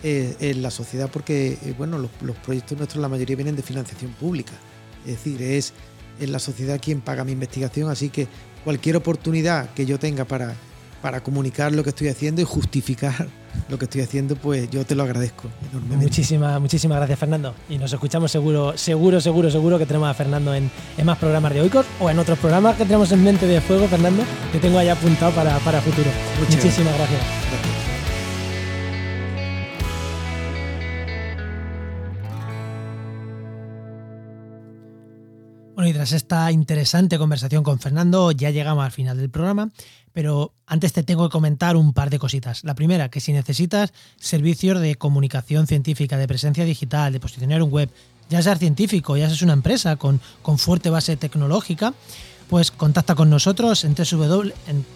eh, 0.02 0.36
en 0.38 0.60
la 0.60 0.70
sociedad, 0.70 1.08
porque 1.10 1.58
eh, 1.64 1.74
bueno, 1.78 1.98
los, 1.98 2.10
los 2.20 2.36
proyectos 2.36 2.76
nuestros, 2.76 3.00
la 3.00 3.08
mayoría 3.08 3.36
vienen 3.36 3.56
de 3.56 3.62
financiación 3.62 4.12
pública. 4.12 4.52
Es 5.06 5.12
decir, 5.12 5.40
es 5.40 5.72
en 6.20 6.30
la 6.30 6.38
sociedad 6.38 6.78
quien 6.78 7.00
paga 7.00 7.24
mi 7.24 7.32
investigación, 7.32 7.88
así 7.88 8.10
que 8.10 8.28
cualquier 8.64 8.96
oportunidad 8.96 9.72
que 9.72 9.86
yo 9.86 9.98
tenga 9.98 10.26
para, 10.26 10.54
para 11.04 11.22
comunicar 11.22 11.70
lo 11.70 11.84
que 11.84 11.90
estoy 11.90 12.08
haciendo 12.08 12.40
y 12.40 12.44
justificar 12.44 13.28
lo 13.68 13.78
que 13.78 13.84
estoy 13.84 14.00
haciendo, 14.00 14.36
pues 14.36 14.70
yo 14.70 14.86
te 14.86 14.94
lo 14.94 15.02
agradezco 15.02 15.50
enormemente. 15.70 16.06
Muchísimas, 16.06 16.58
muchísimas 16.58 16.96
gracias, 16.96 17.18
Fernando. 17.18 17.54
Y 17.68 17.76
nos 17.76 17.92
escuchamos 17.92 18.32
seguro, 18.32 18.78
seguro, 18.78 19.20
seguro, 19.20 19.50
seguro 19.50 19.78
que 19.78 19.84
tenemos 19.84 20.08
a 20.08 20.14
Fernando 20.14 20.54
en, 20.54 20.70
en 20.96 21.04
más 21.04 21.18
programas 21.18 21.52
de 21.52 21.60
Oikos 21.60 21.84
o 22.00 22.08
en 22.08 22.18
otros 22.18 22.38
programas 22.38 22.76
que 22.76 22.84
tenemos 22.84 23.12
en 23.12 23.22
mente 23.22 23.46
de 23.46 23.60
fuego, 23.60 23.86
Fernando, 23.86 24.22
que 24.50 24.58
tengo 24.58 24.78
ahí 24.78 24.88
apuntado 24.88 25.30
para, 25.32 25.58
para 25.58 25.82
futuro. 25.82 26.08
Muchas 26.40 26.56
Muchísimas 26.56 26.94
gracias. 26.94 27.20
Gracias. 27.20 27.63
Bueno, 35.84 35.96
y 35.96 35.98
tras 35.98 36.12
esta 36.12 36.50
interesante 36.50 37.18
conversación 37.18 37.62
con 37.62 37.78
Fernando, 37.78 38.32
ya 38.32 38.48
llegamos 38.48 38.82
al 38.86 38.90
final 38.90 39.18
del 39.18 39.28
programa, 39.28 39.68
pero 40.14 40.54
antes 40.66 40.94
te 40.94 41.02
tengo 41.02 41.28
que 41.28 41.32
comentar 41.32 41.76
un 41.76 41.92
par 41.92 42.08
de 42.08 42.18
cositas. 42.18 42.64
La 42.64 42.74
primera, 42.74 43.10
que 43.10 43.20
si 43.20 43.34
necesitas 43.34 43.92
servicios 44.18 44.80
de 44.80 44.94
comunicación 44.94 45.66
científica, 45.66 46.16
de 46.16 46.26
presencia 46.26 46.64
digital, 46.64 47.12
de 47.12 47.20
posicionar 47.20 47.62
un 47.62 47.70
web, 47.70 47.90
ya 48.30 48.40
seas 48.40 48.58
científico, 48.60 49.18
ya 49.18 49.26
seas 49.26 49.42
una 49.42 49.52
empresa 49.52 49.96
con, 49.96 50.22
con 50.40 50.58
fuerte 50.58 50.88
base 50.88 51.18
tecnológica, 51.18 51.92
pues 52.48 52.70
contacta 52.70 53.14
con 53.14 53.28
nosotros 53.28 53.84
en 53.84 53.94
www 53.94 54.52
en- 54.68 54.86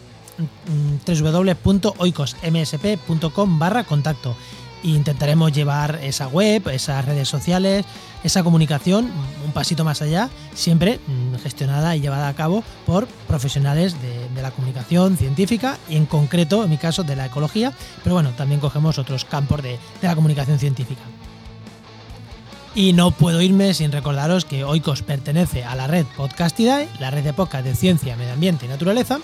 en 0.68 1.00
www.oicosmsp.com 1.04 3.58
barra 3.58 3.84
contacto 3.84 4.34
intentaremos 4.82 5.52
llevar 5.52 6.00
esa 6.02 6.28
web, 6.28 6.68
esas 6.68 7.04
redes 7.04 7.28
sociales, 7.28 7.84
esa 8.24 8.42
comunicación 8.42 9.10
un 9.44 9.52
pasito 9.52 9.84
más 9.84 10.02
allá, 10.02 10.28
siempre 10.54 11.00
mm, 11.06 11.36
gestionada 11.36 11.94
y 11.96 12.00
llevada 12.00 12.28
a 12.28 12.34
cabo 12.34 12.64
por 12.86 13.06
profesionales 13.06 13.96
de, 14.02 14.18
la 14.42 14.50
comunicación 14.52 15.16
científica 15.16 15.78
y 15.88 15.96
en 15.96 16.06
concreto, 16.06 16.62
en 16.62 16.70
mi 16.70 16.76
caso, 16.78 17.02
de 17.02 17.16
la 17.16 17.26
ecología, 17.26 17.72
pero 18.04 18.14
bueno, 18.14 18.30
también 18.36 18.60
cogemos 18.60 18.98
otros 18.98 19.24
campos 19.24 19.62
de, 19.62 19.78
de 20.00 20.08
la 20.08 20.14
comunicación 20.14 20.60
científica. 20.60 21.02
Y 22.74 22.92
no 22.92 23.10
puedo 23.10 23.42
irme 23.42 23.74
sin 23.74 23.90
recordaros 23.90 24.44
que 24.44 24.62
Oikos 24.62 25.02
pertenece 25.02 25.64
a 25.64 25.74
la 25.74 25.88
red 25.88 26.06
Podcastidae, 26.16 26.88
la 27.00 27.10
red 27.10 27.24
de 27.24 27.32
podcast 27.32 27.64
de 27.64 27.74
ciencia, 27.74 28.14
medio 28.16 28.34
ambiente 28.34 28.66
y 28.66 28.68
naturaleza, 28.68 29.18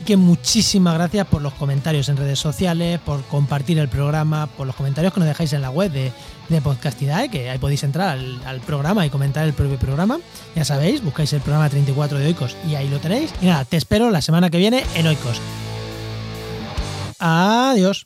y 0.00 0.04
que 0.04 0.16
muchísimas 0.16 0.94
gracias 0.94 1.26
por 1.26 1.42
los 1.42 1.52
comentarios 1.54 2.08
en 2.08 2.16
redes 2.16 2.38
sociales, 2.38 3.00
por 3.00 3.22
compartir 3.24 3.78
el 3.78 3.88
programa, 3.88 4.46
por 4.46 4.66
los 4.66 4.76
comentarios 4.76 5.12
que 5.12 5.20
nos 5.20 5.28
dejáis 5.28 5.52
en 5.52 5.62
la 5.62 5.70
web 5.70 5.90
de, 5.90 6.12
de 6.48 6.60
Podcastidae, 6.60 7.28
que 7.28 7.50
ahí 7.50 7.58
podéis 7.58 7.82
entrar 7.84 8.18
al, 8.18 8.60
programa 8.60 9.06
y 9.06 9.10
comentar 9.10 9.46
el 9.46 9.52
propio 9.52 9.78
programa. 9.78 10.18
Ya 10.54 10.64
sabéis, 10.64 11.02
buscáis 11.02 11.32
el 11.32 11.40
programa 11.40 11.68
34 11.68 12.18
de 12.18 12.26
Oikos 12.26 12.56
y 12.68 12.74
ahí 12.74 12.88
lo 12.88 12.98
tenéis. 12.98 13.32
Y 13.40 13.46
nada, 13.46 13.64
te 13.64 13.76
espero 13.76 14.10
la 14.10 14.20
semana 14.20 14.50
que 14.50 14.58
viene 14.58 14.84
en 14.94 15.06
Oikos. 15.06 15.40
Adiós. 17.18 18.04